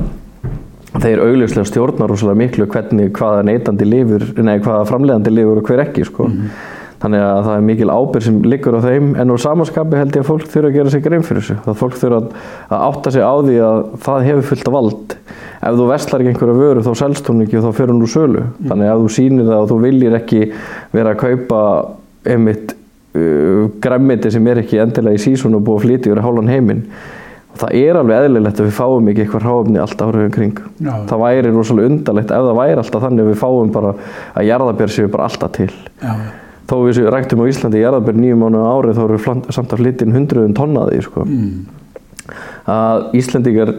þeir 1.03 1.21
augljóslega 1.21 1.67
stjórnar 1.67 2.09
rosalega 2.11 2.39
miklu 2.39 2.67
hvernig 2.71 3.11
hvaða 3.17 3.43
neytandi 3.45 3.87
lifur, 3.87 4.23
nei 4.39 4.57
hvaða 4.63 4.87
framleiðandi 4.89 5.33
lifur 5.33 5.61
og 5.61 5.69
hver 5.69 5.83
ekki 5.83 6.05
sko. 6.07 6.29
Mm 6.29 6.37
-hmm. 6.37 6.75
Þannig 6.97 7.21
að 7.21 7.39
það 7.45 7.55
er 7.55 7.65
mikil 7.67 7.89
ábyrg 7.93 8.25
sem 8.25 8.37
liggur 8.41 8.77
á 8.77 8.81
þeim 8.81 9.11
en 9.21 9.33
úr 9.33 9.41
samanskapi 9.41 9.99
held 9.99 10.15
ég 10.17 10.23
að 10.23 10.29
fólk 10.31 10.47
þurfa 10.49 10.71
að 10.71 10.77
gera 10.79 10.93
sig 10.93 11.03
grein 11.05 11.25
fyrir 11.27 11.43
þessu. 11.43 11.57
Það 11.65 11.77
fólk 11.81 11.99
þurfa 12.01 12.21
að 12.71 12.85
átta 12.87 13.13
sig 13.13 13.27
á 13.27 13.33
því 13.37 13.57
að 13.67 13.81
það 14.07 14.25
hefur 14.27 14.47
fullt 14.49 14.71
af 14.71 14.75
vald. 14.77 15.15
Ef 15.57 15.77
þú 15.77 15.85
vestlar 15.91 16.23
ekki 16.23 16.33
einhverju 16.33 16.57
vöru 16.57 16.85
þá 16.87 16.91
selst 17.03 17.29
hún 17.29 17.45
ekki 17.45 17.59
og 17.59 17.67
þá 17.67 17.77
fyrir 17.77 17.93
hún 17.93 18.07
úr 18.07 18.13
sölu. 18.15 18.41
Mm. 18.47 18.71
Þannig 18.71 18.89
að 18.89 18.95
ef 18.95 19.03
þú 19.03 19.13
sýnir 19.17 19.51
það 19.51 19.61
og 19.61 19.69
þú 19.69 19.77
viljir 19.85 20.17
ekki 20.17 20.41
vera 20.97 21.13
að 21.13 21.21
kaupa 21.21 21.61
einmitt 22.33 22.73
uh, 22.73 23.69
græmiti 23.83 24.33
sem 24.33 24.49
er 24.49 24.63
ekki 24.63 24.81
endilega 24.81 25.21
í 25.21 25.23
sísun 25.27 25.57
og 25.57 25.65
búið 25.67 25.79
að 25.79 25.85
flytja 25.85 26.11
yfir 26.11 26.25
hálfan 26.25 26.51
heiminn 26.51 26.83
það 27.57 27.77
er 27.79 27.97
alveg 27.97 28.25
eðlilegt 28.25 28.59
að 28.61 28.67
við 28.67 28.75
fáum 28.77 29.07
ekki 29.11 29.23
eitthvað 29.23 29.45
ráfni 29.47 29.79
alltaf 29.81 30.11
árið 30.11 30.25
umkring 30.27 30.59
Já. 30.77 30.91
það 31.09 31.23
væri 31.23 31.53
rosalega 31.53 31.91
undarlegt 31.91 32.33
ef 32.33 32.43
það 32.47 32.59
væri 32.59 32.81
alltaf 32.83 33.05
þannig 33.05 33.23
að 33.23 33.31
við 33.31 33.39
fáum 33.41 33.71
bara 33.73 33.93
að 34.33 34.49
jarðabér 34.51 34.93
séu 34.93 35.11
bara 35.13 35.29
alltaf 35.29 35.55
til 35.57 35.71
Já. 35.71 36.13
Þó 36.67 36.75
við 36.83 37.07
ræktum 37.13 37.43
á 37.43 37.49
Íslandi 37.49 37.81
jarðabér 37.81 38.19
nýjum 38.19 38.43
mánu 38.43 38.63
árið 38.67 38.99
þá 38.99 39.03
eru 39.05 39.17
við 39.17 39.55
samt 39.55 39.73
að 39.73 39.81
flytja 39.81 40.07
inn 40.07 40.15
hundruðun 40.17 40.57
tonnaði 40.57 41.01
sko. 41.05 41.23
mm. 41.23 42.35
að 42.73 43.17
Íslandíkar 43.21 43.73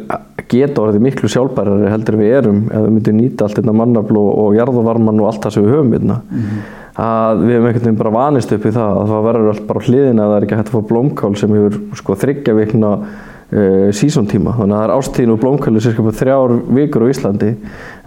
geta 0.48 0.82
orðið 0.82 1.04
miklu 1.04 1.28
sjálfbærari 1.28 1.92
heldur 1.92 2.18
við 2.20 2.34
erum 2.38 2.60
ef 2.72 2.84
við 2.84 2.92
myndum 2.96 3.18
nýta 3.18 3.46
allt 3.46 3.58
þetta 3.58 3.76
mannafl 3.76 4.20
og 4.22 4.56
jarðavarman 4.56 5.22
og 5.22 5.30
allt 5.30 5.42
það 5.44 5.56
sem 5.56 5.66
við 5.66 5.74
höfum 5.76 5.94
hérna. 5.96 6.20
mm. 6.24 6.60
að 7.04 7.42
við 7.42 7.56
hefum 7.56 7.70
einhvern 7.70 7.84
veginn 7.84 8.02
bara 8.02 8.14
vanist 8.16 8.54
upp 8.56 8.68
í 8.68 8.76
það 8.78 9.00
að 9.02 9.12
það 9.12 9.26
verður 9.28 9.50
alltaf 9.52 9.72
bara 9.72 9.88
hliðin 9.88 10.22
að 10.22 10.30
það 10.30 10.38
er 10.38 10.46
ekki 10.46 10.60
hægt 10.60 10.70
að 10.70 10.78
fá 10.78 10.88
blómkál 10.92 11.34
sem 11.36 11.58
hefur 11.58 11.80
sko, 12.00 12.16
þryggja 12.24 12.56
vikna 12.56 12.94
uh, 12.94 13.58
eh, 13.60 13.90
sísóntíma 13.96 14.56
þannig 14.56 14.76
að 14.76 14.80
það 14.80 14.88
er 14.88 14.94
ástíðin 14.96 15.34
og 15.34 15.42
blómkvæli 15.44 15.84
cirka 15.84 16.06
på 16.06 16.16
þrjár 16.22 16.56
vikur 16.80 17.04
á 17.04 17.12
Íslandi 17.12 17.52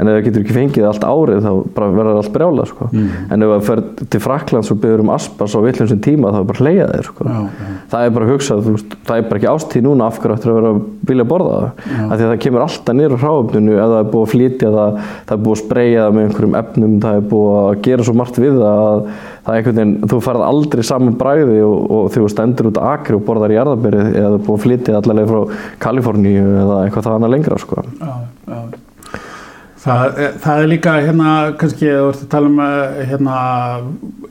en 0.02 0.10
ef 0.10 0.16
það 0.18 0.26
getur 0.28 0.44
ekki 0.44 0.56
fengið 0.56 0.88
allt 0.90 1.06
árið 1.06 1.46
þá 1.46 1.52
verður 1.78 2.20
allt 2.20 2.32
brjála 2.34 2.66
sko. 2.70 2.88
mm. 2.90 3.10
en 3.32 3.46
ef 3.46 3.52
það 3.52 3.66
fer 3.68 3.82
til 4.16 4.22
Fraklands 4.24 4.72
og 4.74 4.80
byrður 4.82 5.04
um 5.06 5.12
aspas 5.14 5.54
á 5.54 5.60
villumsinn 5.62 6.02
tíma 6.04 6.34
þá 6.34 6.40
er 6.42 6.48
bara 6.50 6.66
hleyjaðir 6.66 7.10
sko. 7.10 7.28
já, 7.28 7.42
já. 7.62 7.74
það 7.94 8.06
er 8.06 8.16
bara 8.16 8.28
að 8.28 8.34
hugsa 8.36 8.58
veist, 8.66 8.96
það 9.08 9.22
er 9.22 9.28
bara 9.30 9.42
ekki 9.42 9.52
ástíð 9.52 9.86
núna 9.88 10.08
af 10.10 10.22
hverju 10.22 10.38
ættir 10.38 10.54
að 10.54 10.60
vera 10.60 10.72
að 10.74 10.82
vilja 11.12 11.28
borða 11.32 11.60
það 11.60 11.68
af 12.02 12.16
því 12.16 12.26
að 12.26 12.32
það 12.32 12.42
kemur 12.46 12.66
alltaf 12.66 12.98
nýra 12.98 13.20
hráöfninu 13.22 13.76
ef 13.78 13.92
það 13.92 14.00
er 14.00 14.10
búið 14.16 14.26
að 14.26 14.34
flytja 14.36 14.74
það 14.78 14.98
það 15.02 15.36
er 15.38 15.44
búið 15.46 15.58
að 15.58 15.62
spreyja 15.66 16.08
það 16.08 16.18
með 16.18 16.28
einhverjum 16.28 16.58
efnum 16.62 16.98
það 17.06 17.20
er 17.20 17.30
búið 17.32 17.60
að 17.62 17.84
gera 17.88 18.08
svo 18.08 18.18
margt 18.18 18.42
við 18.42 18.58
það 18.62 18.82
að 18.82 19.06
það 19.42 19.56
er 19.56 19.60
einhvern 19.60 19.80
veginn, 19.80 20.10
þú 20.12 20.20
farið 20.22 20.44
aldrei 20.46 20.84
saman 20.86 21.18
bræði 21.18 21.58
og, 21.66 21.78
og 21.98 22.10
þú 22.14 22.28
stendur 22.30 22.70
út 22.70 22.80
akri 22.92 23.18
og 23.18 23.24
borðar 23.26 23.54
í 23.54 23.58
jarðaberi 23.58 24.04
eða 24.12 24.38
búið 24.38 24.54
að 24.54 24.64
flytja 24.68 25.00
allavega 25.00 25.32
frá 25.32 25.66
Kaliforníu 25.82 26.46
eða 26.62 26.78
eitthvað 26.86 27.08
það 27.08 27.18
annað 27.18 27.34
lengra 27.36 27.60
sko. 27.62 27.86
Já, 27.98 28.14
já. 28.52 28.62
Það, 29.82 30.18
það 30.44 30.60
er 30.62 30.68
líka 30.70 30.92
hérna, 31.02 31.30
kannski, 31.58 31.88
þú 31.90 32.10
ert 32.12 32.20
að 32.22 32.28
tala 32.30 32.50
um 32.52 32.60
eh, 32.62 33.00
hérna, 33.10 33.38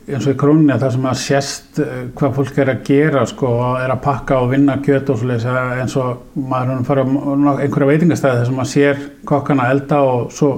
eins 0.07 0.23
og 0.23 0.31
í 0.31 0.37
krónni 0.39 0.77
það 0.79 0.93
sem 0.93 1.07
að 1.11 1.17
sést 1.19 1.81
eh, 1.83 1.97
hvað 2.15 2.37
fólk 2.37 2.61
er 2.63 2.71
að 2.71 2.85
gera 2.87 3.25
sko, 3.27 3.49
er 3.81 3.91
að 3.91 3.99
pakka 4.05 4.37
og 4.45 4.53
vinna 4.53 4.77
kjöt 4.85 5.11
og 5.11 5.19
svolítið 5.19 5.59
eins 5.81 5.97
og 5.99 6.37
maður 6.39 6.85
farið 6.87 7.17
á 7.19 7.51
einhverja 7.65 7.89
veitingastæði 7.89 8.39
þess 8.39 8.53
að 8.53 8.61
maður 8.61 8.71
sér 8.71 9.03
kokkana 9.27 9.67
elda 9.73 9.99
og 10.07 10.31
svo 10.37 10.53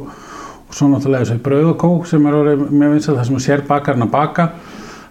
og 0.74 0.78
svo 0.78 0.90
náttúrulega 0.90 1.28
þessu 1.28 1.42
brauðokó 1.46 1.90
sem 2.10 2.24
er 2.26 2.38
orðið 2.38 2.62
mjög 2.74 2.94
vinsað 2.96 3.18
það 3.20 3.28
sem 3.30 3.42
sér 3.46 3.66
bakarinn 3.68 4.08
að 4.08 4.14
baka. 4.14 4.48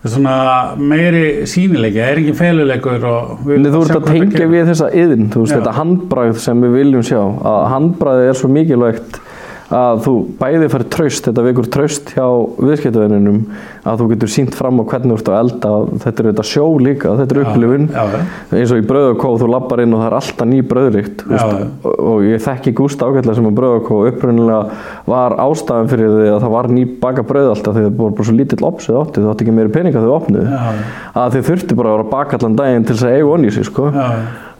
Það 0.02 0.08
er 0.08 0.14
svona 0.16 0.36
meiri 0.78 1.26
sínileiki 1.46 2.00
það 2.00 2.08
er 2.08 2.20
ekki 2.22 2.32
feluleikur 2.38 3.04
Þú 3.04 3.82
ert 3.82 3.92
að 3.94 4.08
tengja 4.08 4.48
við 4.50 4.70
þessa 4.72 4.88
yðin 4.98 5.28
veist, 5.30 5.52
þetta 5.54 5.74
handbræð 5.76 6.40
sem 6.42 6.64
við 6.66 6.74
viljum 6.80 7.04
sjá. 7.06 7.20
Að 7.22 7.68
handbræði 7.76 8.32
er 8.32 8.40
svo 8.40 8.50
mikilvægt 8.50 9.20
að 9.72 10.00
þú 10.04 10.12
bæði 10.40 10.68
fær 10.72 10.82
tröst, 10.92 11.26
þetta 11.26 11.44
vekur 11.46 11.68
tröst 11.72 12.10
hjá 12.12 12.26
viðskiptuðinunum 12.60 13.38
að 13.88 14.02
þú 14.02 14.06
getur 14.12 14.30
sínt 14.30 14.54
fram 14.54 14.78
á 14.78 14.84
hvernig 14.84 15.14
þú 15.14 15.16
ert 15.18 15.30
að 15.32 15.38
elda 15.40 15.70
þetta 16.04 16.22
er 16.22 16.28
þetta 16.28 16.44
sjó 16.46 16.64
líka, 16.82 17.14
þetta 17.18 17.34
er 17.34 17.40
upplifun. 17.46 17.86
eins 18.52 18.74
og 18.74 18.82
í 18.82 18.86
bröðakó 18.90 19.32
þú 19.40 19.48
lappar 19.54 19.82
inn 19.82 19.96
og 19.96 20.02
það 20.02 20.08
er 20.10 20.16
alltaf 20.18 20.50
ný 20.52 20.60
bröðrikt 20.72 21.24
og, 21.82 21.96
og 22.12 22.26
ég 22.28 22.44
þekki 22.44 22.74
Gústa 22.82 23.08
ágætlega 23.08 23.38
sem 23.38 23.48
á 23.48 23.52
bröðakó 23.58 24.02
upprunnilega 24.10 24.62
var 25.08 25.36
ástafan 25.46 25.90
fyrir 25.90 26.12
því 26.18 26.28
að 26.34 26.40
það 26.44 26.54
var 26.58 26.70
ný 26.76 26.86
baka 27.02 27.26
bröð 27.32 27.50
alltaf 27.56 27.76
því 27.78 27.86
það 27.88 27.98
voru 28.02 28.18
bara 28.20 28.28
svo 28.28 28.36
lítill 28.38 28.68
opsið 28.68 29.00
átti 29.02 29.24
þú 29.24 29.32
átti 29.32 29.46
ekki 29.46 29.56
meiri 29.56 29.74
peninga 29.74 29.98
þegar 29.98 30.12
þú 30.12 30.16
opnið 30.20 30.54
að 31.24 31.36
þið 31.38 31.48
þurfti 31.50 31.80
bara 31.80 31.92
að 31.92 31.98
vera 31.98 32.10
baka 32.12 32.38
allan 32.38 32.58
daginn 32.60 32.86
til 32.86 32.96
þess 32.96 33.08
að 33.08 33.18
eigu 33.18 33.34
onni 33.36 33.52
sko 33.62 33.88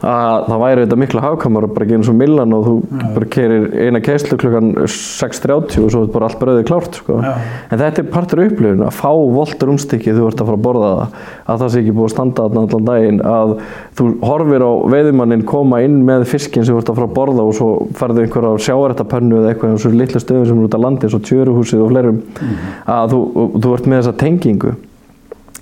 að 0.03 0.47
það 0.49 0.61
væri 0.63 0.83
þetta 0.83 0.97
miklu 0.99 1.21
hafkamar 1.23 1.65
bara 1.71 1.85
ekki 1.85 1.95
eins 1.97 2.09
og 2.11 2.17
millan 2.19 2.55
og 2.57 2.65
þú 2.67 2.73
ja. 2.83 3.09
bara 3.15 3.27
kerir 3.31 3.67
eina 3.85 4.01
keislu 4.03 4.37
klukkan 4.41 4.73
6.30 4.83 5.85
og 5.85 5.93
svo 5.93 6.03
er 6.03 6.11
bara 6.11 6.27
allt 6.27 6.39
bröðið 6.41 6.67
klárt 6.67 6.99
sko. 6.99 7.19
en 7.23 7.81
þetta 7.81 8.03
er 8.03 8.09
partur 8.11 8.43
upplifun 8.43 8.83
að 8.83 8.97
fá 8.97 9.09
voltur 9.37 9.73
umstykkið 9.73 10.19
þú 10.19 10.27
ert 10.27 10.43
að 10.43 10.51
fara 10.51 10.59
að 10.59 10.67
borða 10.67 10.91
það 10.93 11.17
að 11.53 11.63
það 11.63 11.73
sé 11.73 11.83
ekki 11.83 11.95
búið 11.97 12.09
að 12.09 12.15
standa 12.15 12.47
allan 12.49 12.87
daginn 12.91 13.21
að 13.33 13.55
þú 13.97 14.09
horfir 14.27 14.67
á 14.67 14.71
veiðumannin 14.93 15.45
koma 15.53 15.83
inn 15.87 15.99
með 16.07 16.27
fiskin 16.33 16.67
sem 16.67 16.75
þú 16.75 16.83
ert 16.83 16.93
að 16.93 17.01
fara 17.01 17.11
að 17.11 17.17
borða 17.19 17.47
og 17.47 17.57
svo 17.59 17.69
ferðu 17.99 18.25
einhverja 18.25 18.63
sjáarættapönnu 18.67 19.39
eða 19.39 19.53
eitthvað 19.53 19.75
eins 19.75 19.87
og 19.87 19.99
litlu 19.99 20.23
stöðum 20.23 20.49
sem 20.49 20.57
eru 20.59 20.67
út 20.67 20.77
á 20.79 20.83
landi 20.83 21.07
eins 21.07 21.17
og 21.17 21.27
tjöruhúsið 21.29 21.85
og 21.85 21.93
flerum 21.93 22.23
mm. 22.23 22.65
að 22.97 23.13
þú, 23.15 23.21
þú 23.55 23.77
ert 23.77 23.87
með 23.87 24.01
þessa 24.01 24.19
tengingu 24.23 24.73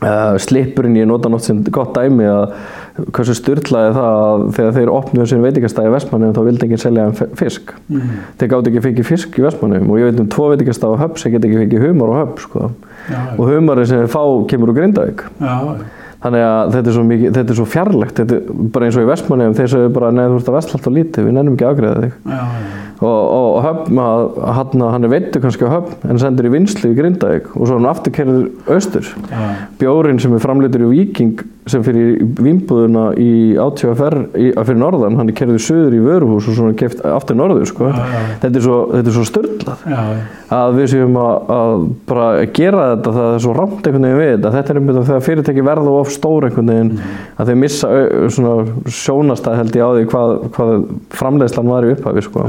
uh, 0.01 0.37
slipurinn 0.41 0.97
ég 0.99 1.09
nota 1.09 1.31
nátt 1.31 1.47
sem 1.47 1.61
gott 1.73 1.93
dæmi 1.97 2.27
að 2.29 2.55
hversu 2.99 3.35
styrlaði 3.37 3.93
það 3.95 4.17
að 4.21 4.43
þegar 4.57 4.75
þeir 4.77 4.91
opnuðu 4.91 5.29
sin 5.31 5.45
veitikastæði 5.45 5.91
í 5.91 5.93
Vestmannum 5.95 6.35
þá 6.35 6.41
vildi 6.47 6.67
ekki 6.67 6.79
selja 6.81 7.05
þeim 7.07 7.37
fisk. 7.39 7.71
Mm. 7.87 8.11
þeir 8.41 8.51
gáði 8.51 8.71
ekki 8.71 8.83
fengið 8.87 9.07
fisk 9.07 9.39
í 9.39 9.45
Vestmannum 9.45 9.87
og 9.87 10.01
ég 10.01 10.11
veit 10.11 10.21
um 10.23 10.29
tvo 10.31 10.49
veitikastæði 10.51 10.99
á 10.99 11.01
höfn 11.05 11.21
sem 11.21 11.35
get 11.35 11.47
ekki 11.47 11.61
fengið 11.61 11.87
humar 11.87 12.11
á 12.11 12.15
höfn 12.21 12.43
sko. 12.45 12.67
og 13.37 13.41
humarinn 13.47 13.89
sem 13.89 14.03
þeir 14.03 14.11
fá 14.11 14.23
kemur 14.51 14.73
úr 14.73 14.79
Grindavík. 14.81 15.25
Þannig 16.21 16.43
að 16.45 16.75
þetta 16.75 16.89
er 16.91 16.93
svo, 16.93 17.03
mikið, 17.09 17.31
þetta 17.33 17.49
er 17.49 17.57
svo 17.57 17.65
fjarlægt 17.65 18.19
þetta 18.19 18.35
er 18.35 18.65
bara 18.75 18.87
eins 18.87 18.97
og 18.99 19.07
í 19.07 19.09
Vestmannum 19.09 19.55
þeir 19.57 19.71
segja 19.71 19.93
bara 19.95 20.11
neður 20.13 20.35
þú 20.35 20.41
ert 20.41 20.51
að 20.51 20.57
vestlalt 20.59 20.89
og 20.91 20.93
lítið 20.99 21.25
við 21.25 21.37
nennum 21.37 21.55
ekki 21.55 21.65
aðgreða 21.65 22.03
þig. 22.03 22.19
Já, 22.29 22.41
já. 22.59 22.81
Og, 23.01 23.21
og 23.33 23.55
höfn, 23.65 23.97
hann, 23.97 24.83
hann 24.93 25.07
er 25.07 25.09
veitur 25.09 25.41
kannski 25.41 25.65
á 25.65 25.73
höfn 25.73 26.11
en 26.13 26.19
sendur 26.21 26.45
í 26.45 26.51
vinslu 26.53 26.91
í 26.91 26.97
Grindavík 26.99 27.47
og 27.55 27.65
svo 27.65 27.79
hann 27.79 27.89
afturkerður 27.89 28.75
austur. 28.75 29.09
Ja. 29.31 29.47
bjórin 29.81 30.21
sem 30.21 30.35
er 30.37 30.43
framleitur 30.43 30.85
í 30.85 30.91
Viking 30.91 31.41
sem 31.71 31.85
fyrir 31.85 32.19
vimbúðuna 32.41 33.05
í 33.19 33.31
átjóðaferr 33.61 34.19
fyrir 34.35 34.79
norðan, 34.81 35.17
hann 35.19 35.31
er 35.31 35.37
kerðið 35.37 35.63
söður 35.65 35.97
í 35.97 36.03
vöruhús 36.05 36.49
og 36.51 36.57
svona 36.59 36.77
keft 36.77 37.03
aftur 37.07 37.39
norður 37.39 37.67
sko. 37.69 37.89
ja, 37.91 38.05
ja. 38.11 38.21
þetta 38.43 38.61
er 38.61 38.65
svo, 38.67 38.79
svo 39.17 39.25
störtlað 39.27 39.85
að 40.51 40.77
við 40.79 40.89
séum 40.91 41.17
að, 41.21 41.51
að 41.55 41.85
bara 42.09 42.27
gera 42.51 42.87
þetta, 42.95 43.15
það 43.17 43.35
er 43.35 43.43
svo 43.45 43.55
rámt 43.55 43.87
einhvern 43.87 44.07
veginn 44.07 44.19
við 44.19 44.31
þetta, 44.33 44.53
þetta 44.57 44.73
er 44.73 44.79
veginn 44.81 45.07
þegar 45.09 45.25
fyrirtæki 45.27 45.65
verða 45.67 45.95
of 46.01 46.11
stór 46.11 46.47
einhvern 46.47 46.71
veginn 46.73 46.91
mm. 46.97 47.19
að 47.37 47.51
þeir 47.51 47.59
missa 47.61 47.91
svona 48.35 48.55
sjónastæð 49.01 49.59
held 49.61 49.77
ég 49.79 49.85
á 49.87 49.89
því 49.95 50.07
hvað, 50.11 50.33
hvað 50.57 50.73
framleiðslan 51.21 51.71
var 51.71 51.87
í 51.87 51.93
upphafi 51.95 52.25
sko. 52.25 52.47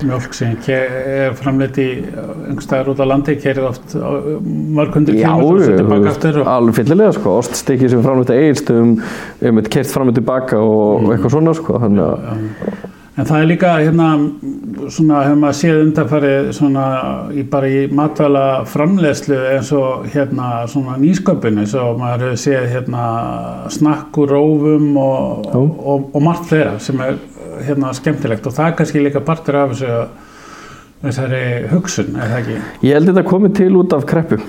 Mjölk 0.00 0.36
sem 0.36 0.54
er 0.70 1.34
framleitt 1.38 1.80
í 1.82 1.88
einhverstaðar 2.00 2.92
út 2.94 3.02
á 3.02 3.06
landi, 3.10 3.36
kerið 3.42 3.68
oft 3.70 3.96
mörg 3.98 4.96
hundur 4.96 5.18
kílómetrar 5.18 5.50
og 5.50 5.64
setja 5.66 5.88
baka 5.90 6.14
aftur 6.14 6.40
og... 6.40 6.50
alveg 6.54 6.78
fyllilega 6.80 7.16
sko, 7.16 7.34
oststykki 7.42 7.90
sem 7.92 8.04
framleitt 8.04 8.32
einstum 8.60 8.96
um 9.00 9.60
eitt 9.60 9.72
kert 9.72 9.90
fram 9.90 10.12
og 10.12 10.16
tilbaka 10.20 10.60
og 10.60 11.02
mm. 11.02 11.12
eitthvað 11.16 11.36
svona 11.36 11.56
sko, 11.58 11.82
þannig 11.82 12.06
að 12.06 12.88
En 13.20 13.26
það 13.28 13.42
er 13.42 13.48
líka 13.50 13.70
hérna 13.82 14.06
svona 14.88 15.24
hefur 15.26 15.40
maður 15.42 15.56
séð 15.58 15.80
undarfarið 15.82 16.46
svona 16.56 16.84
í 17.36 17.42
bara 17.52 17.68
í 17.68 17.80
matvæla 17.92 18.44
framlegslu 18.70 19.36
eins 19.50 19.72
og 19.76 20.06
hérna 20.14 20.46
svona 20.70 20.94
nýsköpun 21.00 21.60
eins 21.60 21.74
og 21.76 21.98
maður 22.00 22.30
hefur 22.30 22.40
séð 22.40 22.68
hérna 22.70 23.04
snakkur, 23.74 24.30
rófum 24.30 24.94
og, 25.02 25.50
og, 25.50 25.68
og, 25.92 26.08
og 26.14 26.24
margt 26.24 26.48
þeirra 26.52 26.78
sem 26.80 27.02
er 27.04 27.18
hérna 27.66 27.92
skemmtilegt. 27.98 28.46
Og 28.46 28.56
það 28.56 28.70
er 28.70 28.78
kannski 28.78 29.04
líka 29.04 29.24
partur 29.26 29.58
af 29.58 29.74
þessu 29.74 30.00
þessari 31.00 31.42
hugsun, 31.70 32.16
er 32.16 32.32
það 32.32 32.38
ekki? 32.40 32.56
Ég 32.86 32.98
held 32.98 33.10
þetta 33.10 33.26
komið 33.30 33.54
til 33.60 33.70
út 33.80 33.94
af 33.96 34.08
kreppu, 34.10 34.40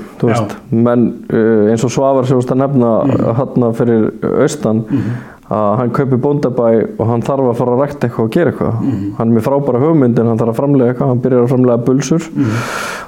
menn 0.72 1.06
uh, 1.32 1.70
eins 1.72 1.86
og 1.88 1.94
Svavar 1.94 2.28
sem 2.28 2.36
þú 2.36 2.42
veist 2.42 2.56
að 2.56 2.64
nefna 2.66 2.96
mm. 3.06 3.30
hann 3.40 3.78
fyrir 3.78 4.10
austan 4.32 4.84
mm 4.88 4.98
-hmm 4.98 5.38
að 5.52 5.78
hann 5.82 5.92
kaupi 5.92 6.18
bóndabæ 6.22 6.68
og 6.98 7.08
hann 7.10 7.24
þarf 7.28 7.52
að 7.52 7.58
fara 7.60 7.76
að 7.76 7.82
rækta 7.84 8.08
eitthvað 8.08 8.28
og 8.28 8.34
gera 8.36 8.52
eitthvað 8.54 8.76
mm. 8.82 9.08
hann 9.18 9.28
er 9.28 9.36
með 9.36 9.46
frábæra 9.48 9.82
hugmyndin, 9.84 10.30
hann 10.32 10.40
þarf 10.40 10.54
að 10.54 10.60
framlega 10.62 10.94
eitthvað 10.94 11.12
hann 11.12 11.24
byrjar 11.26 11.46
að 11.46 11.52
framlega 11.52 11.86
bulsur 11.90 12.28
mm. 12.32 12.60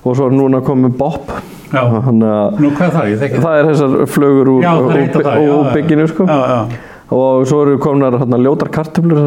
og 0.03 0.17
svo 0.17 0.27
er 0.27 0.35
núna 0.39 0.63
komið 0.65 0.97
Bob 0.99 1.35
Já. 1.73 1.87
Nú 1.89 2.69
hvað 2.77 2.83
er 2.85 2.91
það? 2.93 3.13
Þekki 3.23 3.39
það 3.41 3.55
er 3.57 3.67
þessar 3.71 3.93
flögur 4.13 4.49
úr, 4.51 4.65
er 4.93 5.69
bygginu 5.73 6.03
sko. 6.11 6.27
Já, 6.29 6.41
já, 6.51 6.59
og 7.13 7.43
svo 7.49 7.61
eru 7.65 7.79
komnar 7.81 8.15
hérna, 8.17 8.39
ljótar 8.41 8.71
kartöflur 8.73 9.19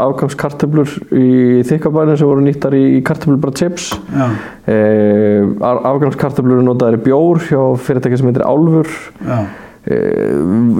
afgangskartöflur 0.00 0.94
í 1.12 1.64
þykkabæðinu 1.68 2.16
sem 2.20 2.30
voru 2.30 2.44
nýttar 2.44 2.76
í, 2.78 2.84
kartöflur 3.04 3.42
bara 3.42 3.58
chips. 3.58 3.90
Eh, 4.70 5.44
afgangskartöflur 5.60 6.58
eru 6.58 6.64
notaðar 6.70 6.98
í 6.98 7.04
bjór 7.04 7.42
hjá 7.50 7.60
fyrirtæki 7.84 8.20
sem 8.20 8.30
heitir 8.30 8.46
Álfur. 8.48 8.88
Já, 9.20 9.38
eh, 9.84 10.30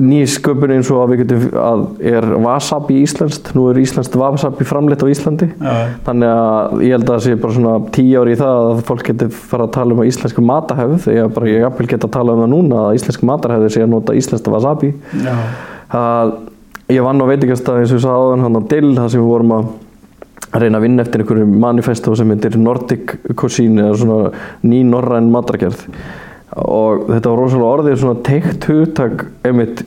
ný 0.00 0.22
sköpun 0.24 0.72
eins 0.72 0.90
og 0.90 1.02
að 1.02 1.12
við 1.12 1.20
getum 1.24 1.44
að 1.60 1.84
er 2.14 2.28
wasabi 2.46 3.02
íslenskt. 3.02 3.52
Nú 3.58 3.66
er 3.70 3.82
íslenskt 3.82 4.16
wasabi 4.16 4.64
framleitt 4.64 5.04
á 5.04 5.08
Íslandi. 5.10 5.50
Já, 5.60 5.74
Þannig 6.06 6.32
að 6.32 6.80
ég 6.80 6.96
held 6.96 7.04
að 7.04 7.12
það 7.12 7.26
sé 7.26 7.36
bara 7.42 7.58
svona 7.58 7.76
tíu 7.90 8.22
ári 8.22 8.32
í 8.32 8.40
það 8.40 8.62
að 8.70 8.82
fólk 8.88 9.04
getur 9.10 9.36
fara 9.52 9.68
að 9.68 9.76
tala 9.76 9.92
um 9.92 10.02
íslensku 10.08 10.46
matahefð 10.48 10.98
því 11.04 11.20
að 11.26 11.34
bara 11.36 11.52
ég 11.52 11.60
jafnvel 11.66 11.90
geta 11.92 12.08
að 12.08 12.16
tala 12.16 12.32
um 12.32 12.42
það 12.46 12.52
núna 12.56 12.82
að 12.88 12.98
íslensku 13.02 13.28
matahefð 13.28 13.70
sé 13.74 13.84
að 13.84 13.92
nota 13.92 14.16
íslenskt 14.16 14.52
wasabi. 14.56 14.94
Já, 15.20 15.36
að 15.94 16.34
ég 16.94 17.04
vann 17.04 17.22
á 17.22 17.26
veitingastað 17.26 17.80
eins 17.80 17.92
og 17.92 17.98
ég 17.98 18.04
sagði 18.04 18.24
áðan 18.24 18.44
hann 18.46 18.58
á 18.58 18.62
Dill 18.70 18.92
þar 18.96 19.10
sem 19.12 19.22
við 19.22 19.30
vorum 19.32 19.54
að 19.56 19.72
reyna 20.54 20.78
að 20.78 20.84
vinna 20.86 21.02
eftir 21.02 21.22
einhverju 21.24 21.46
manifesto 21.64 22.14
sem 22.14 22.30
heitir 22.30 22.58
Nordic 22.60 23.16
Cuisine 23.34 23.88
eða 23.88 23.96
svona 24.02 24.44
ný 24.62 24.82
norræn 24.86 25.32
matargerð. 25.34 25.82
Og 26.54 27.08
þetta 27.08 27.32
var 27.32 27.40
rosalega 27.40 27.72
orðið 27.78 27.98
svona 28.02 28.24
teikt 28.28 28.68
hugtak 28.70 29.26
einmitt 29.46 29.82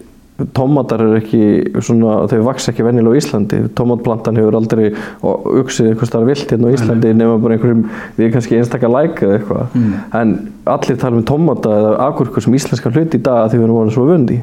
tómatar 0.53 1.01
er 1.01 1.15
ekki 1.17 1.41
svona, 1.81 2.19
þau 2.29 2.43
vaks 2.45 2.69
ekki 2.71 2.85
venjulega 2.85 3.17
á 3.17 3.19
Íslandi. 3.21 3.61
Tómatplantan 3.77 4.37
hefur 4.37 4.57
aldrei 4.59 4.91
og 5.25 5.47
uksið 5.63 5.91
einhvers 5.91 6.11
staðar 6.11 6.29
vilt 6.29 6.53
hérna 6.53 6.69
á 6.69 6.75
Íslandi 6.77 7.13
nema 7.17 7.39
bara 7.41 7.57
einhverjum, 7.57 7.83
við 8.19 8.31
kannski 8.35 8.59
einstakar 8.59 8.93
læk 8.93 9.23
eða 9.25 9.39
eitthvað, 9.39 9.77
en 10.21 10.33
allir 10.67 10.99
tala 11.01 11.17
um 11.17 11.27
tómata 11.27 11.73
eða 11.81 11.93
agurkur 12.07 12.43
sem 12.43 12.57
íslenska 12.57 12.91
hluti 12.93 13.17
í 13.17 13.23
dag 13.23 13.45
að 13.45 13.53
því 13.53 13.61
við 13.61 13.67
erum 13.67 13.79
voruð 13.79 13.95
svo 13.95 14.07
vundi 14.09 14.41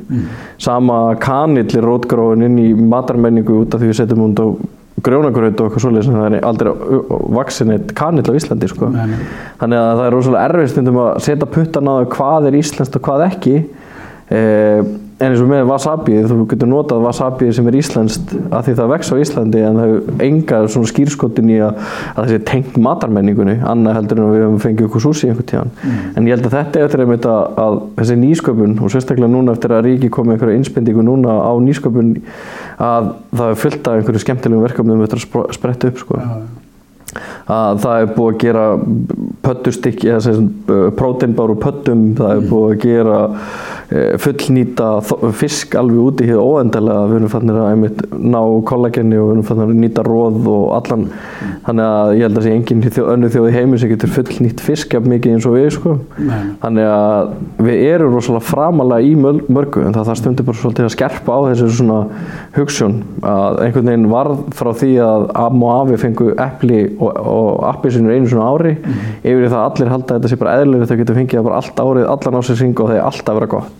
sama 0.63 0.97
kanill 1.21 1.69
er 1.69 1.85
rótgróin 1.85 2.47
inn 2.47 2.57
í 2.59 2.71
matarmenningu 2.75 3.61
út 3.63 3.77
af 3.77 3.83
því 3.83 3.91
við 3.93 4.01
setjum 4.01 4.25
út 4.25 4.41
á 4.41 4.47
grjónagraut 5.05 5.61
og 5.61 5.69
eitthvað 5.69 5.85
svoleiðis 5.85 6.11
en 6.11 6.19
það 6.19 6.37
er 6.39 6.47
aldrei 6.49 6.73
vaksin 7.37 7.73
eitt 7.75 7.93
kanill 7.99 8.25
á 8.31 8.39
Íslandi 8.39 8.69
sko. 8.71 8.91
Nei, 8.95 9.07
nei. 9.11 9.25
þannig 9.61 9.81
að 9.81 9.91
það 9.99 10.05
er 10.07 10.15
rosalega 10.17 10.45
erfið 10.49 10.71
stundum 10.73 11.01
að 11.03 11.11
setja 11.27 11.49
puttan 11.57 11.91
á 11.91 11.95
hvað 12.15 12.49
er 12.49 12.59
íslenskt 12.61 12.99
og 12.99 13.05
hvað 13.09 13.25
ekki. 13.27 13.57
Eh, 14.33 14.93
en 15.15 15.31
eins 15.31 15.43
og 15.43 15.47
með 15.47 15.69
wasabi 15.69 16.17
þú 16.27 16.37
getur 16.51 16.69
notað 16.69 17.05
wasabi 17.05 17.51
sem 17.55 17.69
er 17.71 17.77
íslenskt 17.79 18.33
að 18.49 18.67
því 18.67 18.73
það 18.81 18.89
vex 18.91 19.11
á 19.13 19.17
Íslandi 19.23 19.61
en 19.63 19.79
það 19.79 19.93
hefur 19.93 20.25
enga 20.27 20.59
svona 20.75 20.91
skýrskotin 20.91 21.53
í 21.55 21.59
að, 21.63 21.79
að 22.15 22.19
það 22.19 22.33
sé 22.33 22.39
tengt 22.49 22.81
matarmenningunni 22.83 23.55
annað 23.71 23.99
heldur 24.01 24.21
en 24.21 24.27
að 24.27 24.35
við 24.35 24.45
höfum 24.45 24.65
fengið 24.65 24.89
okkur 24.89 25.05
súsi 25.05 25.31
einhvern 25.31 25.49
tíðan. 25.53 25.71
En 26.19 26.27
ég 26.27 26.35
held 26.35 26.49
að 26.51 26.57
þetta 26.59 26.83
eftir 26.89 27.05
einmitt 27.05 27.31
að, 27.31 27.61
að 27.63 27.79
þessi 28.01 28.19
nýsköpun 28.25 28.75
og 28.81 28.95
sérstaklega 28.95 29.31
núna 29.37 29.55
eftir 29.55 29.77
að 29.77 29.87
ríki 29.87 30.11
komið 30.19 30.37
einhverja 30.37 30.63
innspendingu 30.63 31.07
núna 31.07 31.39
á 31.47 31.53
nýsköpun 31.63 32.13
að 32.83 33.15
það 33.31 33.47
er 33.55 33.63
fullt 33.63 33.87
af 33.87 34.01
einhverju 34.01 34.27
skemmtilegum 34.27 34.67
verkefnum 34.67 35.07
eftir 35.07 35.23
að 35.23 35.55
spretta 35.55 35.95
upp 35.95 36.03
sko. 36.03 36.19
Já, 36.19 36.37
að 37.51 37.81
það 37.85 38.01
er 38.01 38.13
búið 38.17 38.33
að 38.33 38.41
gera 38.43 38.65
pöttustykki 39.45 40.11
eða 40.11 40.23
sem 40.25 40.47
próteinbár 40.99 41.53
úr 41.53 41.61
pöttum 41.61 42.05
það 42.19 42.33
er 42.33 42.47
búið 42.51 42.71
að 42.71 42.85
gera 42.85 43.19
eh, 43.29 43.65
fullnýta 43.91 44.89
þo- 45.05 45.31
fisk 45.37 45.75
alveg 45.79 45.99
úti 46.01 46.27
hér 46.29 46.41
óendalega 46.41 47.05
við 47.11 47.17
erum 47.21 47.33
fannir 47.33 47.59
að 47.61 47.71
einmitt 47.73 48.03
ná 48.15 48.41
kollagenni 48.69 49.19
og 49.21 49.29
við 49.29 49.35
erum 49.35 49.47
fannir 49.49 49.69
að 49.71 49.81
nýta 49.83 50.05
róð 50.07 50.49
og 50.51 50.65
allan. 50.79 51.05
Þannig 51.67 51.85
að 51.89 52.13
ég 52.19 52.23
held 52.27 52.39
að 52.41 52.47
sé 52.47 52.55
engin 52.55 52.83
þjó, 52.85 53.05
önnu 53.15 53.31
þjóð 53.35 53.49
í 53.51 53.55
heimi 53.55 53.79
sem 53.81 53.93
getur 53.93 54.13
fullnýtt 54.15 54.61
fisk 54.65 54.95
jafn 54.97 55.11
mikið 55.13 55.35
eins 55.37 55.47
og 55.49 55.57
við 55.59 55.69
sko. 55.77 55.95
Nei. 56.19 56.43
þannig 56.65 56.89
að 56.89 57.33
við 57.67 57.83
erum 57.95 58.15
rosalega 58.17 58.49
framalega 58.49 59.05
í 59.05 59.15
mörgu 59.19 59.85
en 59.85 59.95
það 59.95 60.09
þarf 60.11 60.21
stundir 60.23 60.47
bara 60.49 60.57
svolítið 60.61 60.89
að 60.89 60.95
skerpa 60.97 61.37
á 61.37 61.41
þessu 61.51 61.71
svona 61.79 62.01
hugsun. 62.57 62.97
Að 63.23 63.61
einhvern 63.67 63.91
veginn 63.93 64.09
varð 64.13 64.43
frá 64.55 64.73
því 64.75 64.93
að 65.05 65.27
Am 65.45 65.63
og 65.65 65.75
Afi 65.85 66.01
fengu 66.05 66.31
epli 66.41 66.81
og, 66.99 67.13
og 67.21 67.65
appi 67.69 67.91
sinur 67.95 68.15
einu 68.17 68.29
svona 68.31 68.51
ári. 68.55 68.75
Yfir 69.25 69.45
í 69.47 69.51
það 69.53 69.61
að 69.61 69.69
allir 69.71 69.93
halda 69.95 70.15
að 70.15 70.19
þetta 70.21 70.33
sé 70.35 70.41
bara 70.41 70.57
eðlilega 70.61 70.89
þau 70.91 70.97
getur 71.03 71.19
fengið 71.21 71.39
það 71.41 71.49
bara 71.49 71.61
allt 71.63 71.85
árið, 71.85 72.09
allan 72.15 72.41
ásins 72.41 72.65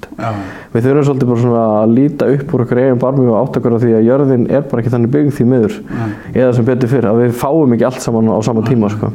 og 0.05 0.19
gott 0.19 0.25
já, 0.25 0.31
við 0.73 0.87
þurfum 0.87 1.07
svolítið 1.09 1.31
bara 1.31 1.43
svona 1.45 1.65
að 1.79 1.95
líta 1.95 2.29
upp 2.35 2.55
úr 2.55 2.65
okkur 2.65 2.81
eigin 2.83 3.01
barmi 3.03 3.27
og 3.29 3.39
átt 3.39 3.59
okkur 3.61 3.77
á 3.77 3.83
því 3.83 3.95
að 3.95 4.07
jörðin 4.09 4.47
er 4.51 4.67
bara 4.69 4.83
ekki 4.83 4.93
þannig 4.95 5.15
byggð 5.15 5.33
því 5.39 5.49
miður. 5.51 5.79
Eða 6.35 6.53
sem 6.59 6.69
betur 6.69 6.93
fyrir 6.93 7.11
að 7.11 7.23
við 7.23 7.41
fáum 7.41 7.75
ekki 7.77 7.89
allt 7.89 8.05
saman 8.05 8.31
á 8.31 8.39
sama 8.45 8.67
tíma 8.67 8.93
sko. 8.93 9.11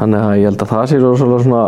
Þannig 0.00 0.18
að 0.24 0.34
ég 0.40 0.50
held 0.50 0.64
að 0.64 0.74
það 0.74 0.90
sé 0.90 1.00
rosalega 1.00 1.46
svona, 1.46 1.64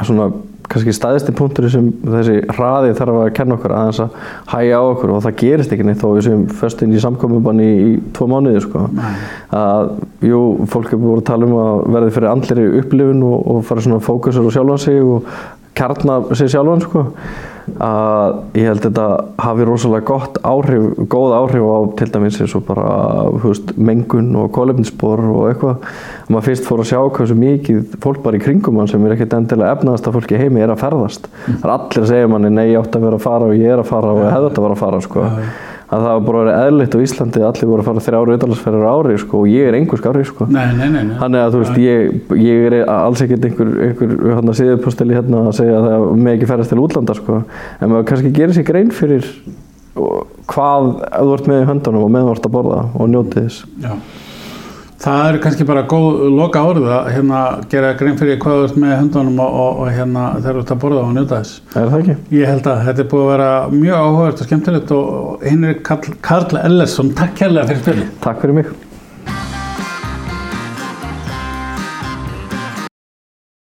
svona 0.00 0.28
kannski 0.74 0.94
staðisti 0.96 1.32
punktur 1.36 1.66
sem 1.70 1.90
þessi 2.02 2.38
hraði 2.56 2.94
þarf 2.96 3.18
að 3.20 3.32
kenna 3.36 3.56
okkur 3.58 3.74
aðeins 3.76 4.00
að 4.00 4.14
hæja 4.48 4.78
á 4.80 4.82
okkur. 4.88 5.12
Og 5.14 5.24
það 5.26 5.36
gerist 5.42 5.74
ekki 5.74 5.86
neitt 5.86 6.00
þó 6.00 6.06
við 6.14 6.24
séum 6.28 6.46
först 6.60 6.84
inn 6.84 6.94
í 6.94 7.02
samkominbanni 7.02 7.66
í, 7.66 7.82
í 7.90 7.98
tvo 8.16 8.28
mánuði 8.32 8.62
sko. 8.64 8.86
að 9.54 9.92
jú, 10.24 10.40
fólk 10.72 10.94
er 10.94 11.02
búin 11.02 11.20
að 11.20 11.28
tala 11.28 11.48
um 11.50 11.58
að 11.60 11.84
verði 11.98 12.14
fyrir 12.16 12.30
andleri 12.32 12.70
upplifun 12.80 13.26
og, 13.28 13.36
og 13.52 13.60
fara 13.68 13.84
svona 13.84 14.00
fókusur 14.04 14.48
á 14.48 14.54
sjálfan 14.56 14.82
sig 14.86 15.04
og 15.04 15.28
kjarna 15.74 16.20
sig 16.34 16.52
sjálfan 16.52 16.84
sko. 16.84 17.04
að 17.80 18.58
ég 18.60 18.66
held 18.68 18.82
þetta 18.84 19.04
hafi 19.40 19.64
rosalega 19.64 20.04
gott 20.04 20.34
áhrif, 20.44 20.98
góð 21.08 21.32
áhrif 21.32 21.64
á 21.64 21.78
til 21.96 22.08
dæmis 22.12 22.36
eins 22.44 22.52
og 22.58 22.66
bara 22.68 23.24
veist, 23.40 23.72
mengun 23.80 24.28
og 24.36 24.50
kólefnisspor 24.52 25.22
og 25.24 25.46
eitthvað 25.48 25.86
maður 26.28 26.46
fyrst 26.50 26.68
fór 26.68 26.82
að 26.84 26.90
sjá 26.90 26.98
hversu 27.16 27.38
mikið 27.40 27.96
fólk 28.04 28.20
bara 28.26 28.36
í 28.36 28.44
kringum 28.44 28.82
hann 28.82 28.92
sem 28.92 29.06
er 29.08 29.16
ekkert 29.16 29.38
endilega 29.38 29.78
efnaðast 29.78 30.10
að 30.10 30.18
fólki 30.18 30.42
heimi 30.42 30.60
er 30.60 30.74
að 30.74 30.82
ferðast 30.84 31.30
það 31.46 31.64
er 31.64 31.74
allir 31.78 32.04
að 32.04 32.10
segja 32.12 32.32
manni 32.34 32.52
nei 32.52 32.66
ég 32.66 32.82
átt 32.82 32.98
að 33.00 33.08
vera 33.08 33.22
að 33.22 33.24
fara 33.30 33.48
og 33.48 33.56
ég 33.56 33.72
er 33.72 33.80
að 33.80 33.92
fara 33.94 34.12
og 34.12 34.20
ég 34.26 34.34
hefði 34.36 34.50
átt 34.50 34.60
að 34.60 34.68
vera 34.68 34.76
að 34.76 34.84
fara 34.84 35.00
sko. 35.08 35.30
Að 35.94 36.04
það 36.04 36.14
var 36.14 36.24
bara 36.28 36.42
verið 36.42 36.60
eðlitt 36.68 36.94
á 36.94 37.04
Íslandi 37.04 37.42
að 37.42 37.48
allir 37.50 37.70
voru 37.70 37.84
að 37.84 37.88
fara 37.88 38.04
þrjáru 38.08 38.36
ytalarsferðar 38.38 38.86
á 38.86 38.94
ári 38.94 39.18
sko, 39.22 39.42
og 39.42 39.50
ég 39.50 39.68
er 39.70 39.78
einhver 39.78 40.02
skári 40.02 40.24
sko. 40.28 40.48
Þannig 40.50 41.40
að 41.42 41.54
þú 41.54 41.62
veist, 41.62 41.80
ég, 41.84 42.14
ég 42.44 42.68
er 42.68 42.78
alls 42.94 43.24
ekkert 43.24 43.48
einhver, 43.48 43.74
einhver 43.88 44.14
hérna, 44.34 44.56
síðuposteli 44.60 45.18
hérna 45.18 45.44
að 45.48 45.58
segja 45.60 45.78
að 45.80 45.88
það 45.90 46.06
með 46.26 46.36
ekki 46.36 46.50
ferðast 46.52 46.74
til 46.74 46.82
útlanda 46.82 47.18
sko. 47.18 47.42
en 47.80 47.92
maður 47.92 48.08
kannski 48.10 48.34
gerir 48.34 48.56
sér 48.56 48.68
grein 48.68 48.92
fyrir 48.94 49.28
hvað 49.94 50.88
þú 51.06 51.34
ert 51.36 51.48
með 51.50 51.62
í 51.62 51.66
höndunum 51.70 52.06
og 52.08 52.32
ert 52.32 52.48
að 52.48 52.54
borða 52.54 52.80
og 52.98 53.10
njóti 53.10 53.44
þess 53.44 53.64
Já. 53.82 53.94
Það 55.04 55.26
er 55.28 55.36
kannski 55.44 55.64
bara 55.68 55.82
góð 55.84 56.22
loka 56.32 56.62
orð 56.64 56.86
að 56.88 57.08
hérna 57.12 57.40
gera 57.68 57.90
grein 57.98 58.16
fyrir 58.16 58.38
hvað 58.40 58.54
þú 58.56 58.68
ert 58.68 58.78
með 58.80 58.94
höndunum 59.02 59.42
og, 59.44 59.58
og, 59.64 59.82
og 59.82 59.90
hérna 59.92 60.22
þegar 60.38 60.56
þú 60.56 60.62
ert 60.62 60.72
að 60.72 60.80
borða 60.86 61.02
og 61.02 61.12
njóta 61.12 61.40
þess. 61.42 61.58
Er 61.74 61.90
það 61.92 61.98
ekki? 61.98 62.16
Ég 62.38 62.52
held 62.52 62.70
að 62.72 62.80
þetta 62.88 63.04
er 63.04 63.10
búið 63.12 63.26
að 63.26 63.30
vera 63.34 63.50
mjög 63.74 64.00
áhugavert 64.00 64.40
og 64.40 64.48
skemmtilegt 64.48 64.96
og 64.96 65.44
Henrik 65.44 65.84
Karl, 65.90 66.18
Karl 66.24 66.58
Ellersson, 66.64 67.12
takk 67.20 67.36
kærlega 67.42 67.68
fyrir 67.68 67.84
spilin. 67.84 68.10
Takk 68.24 68.40
fyrir 68.40 68.60
mig 68.62 68.74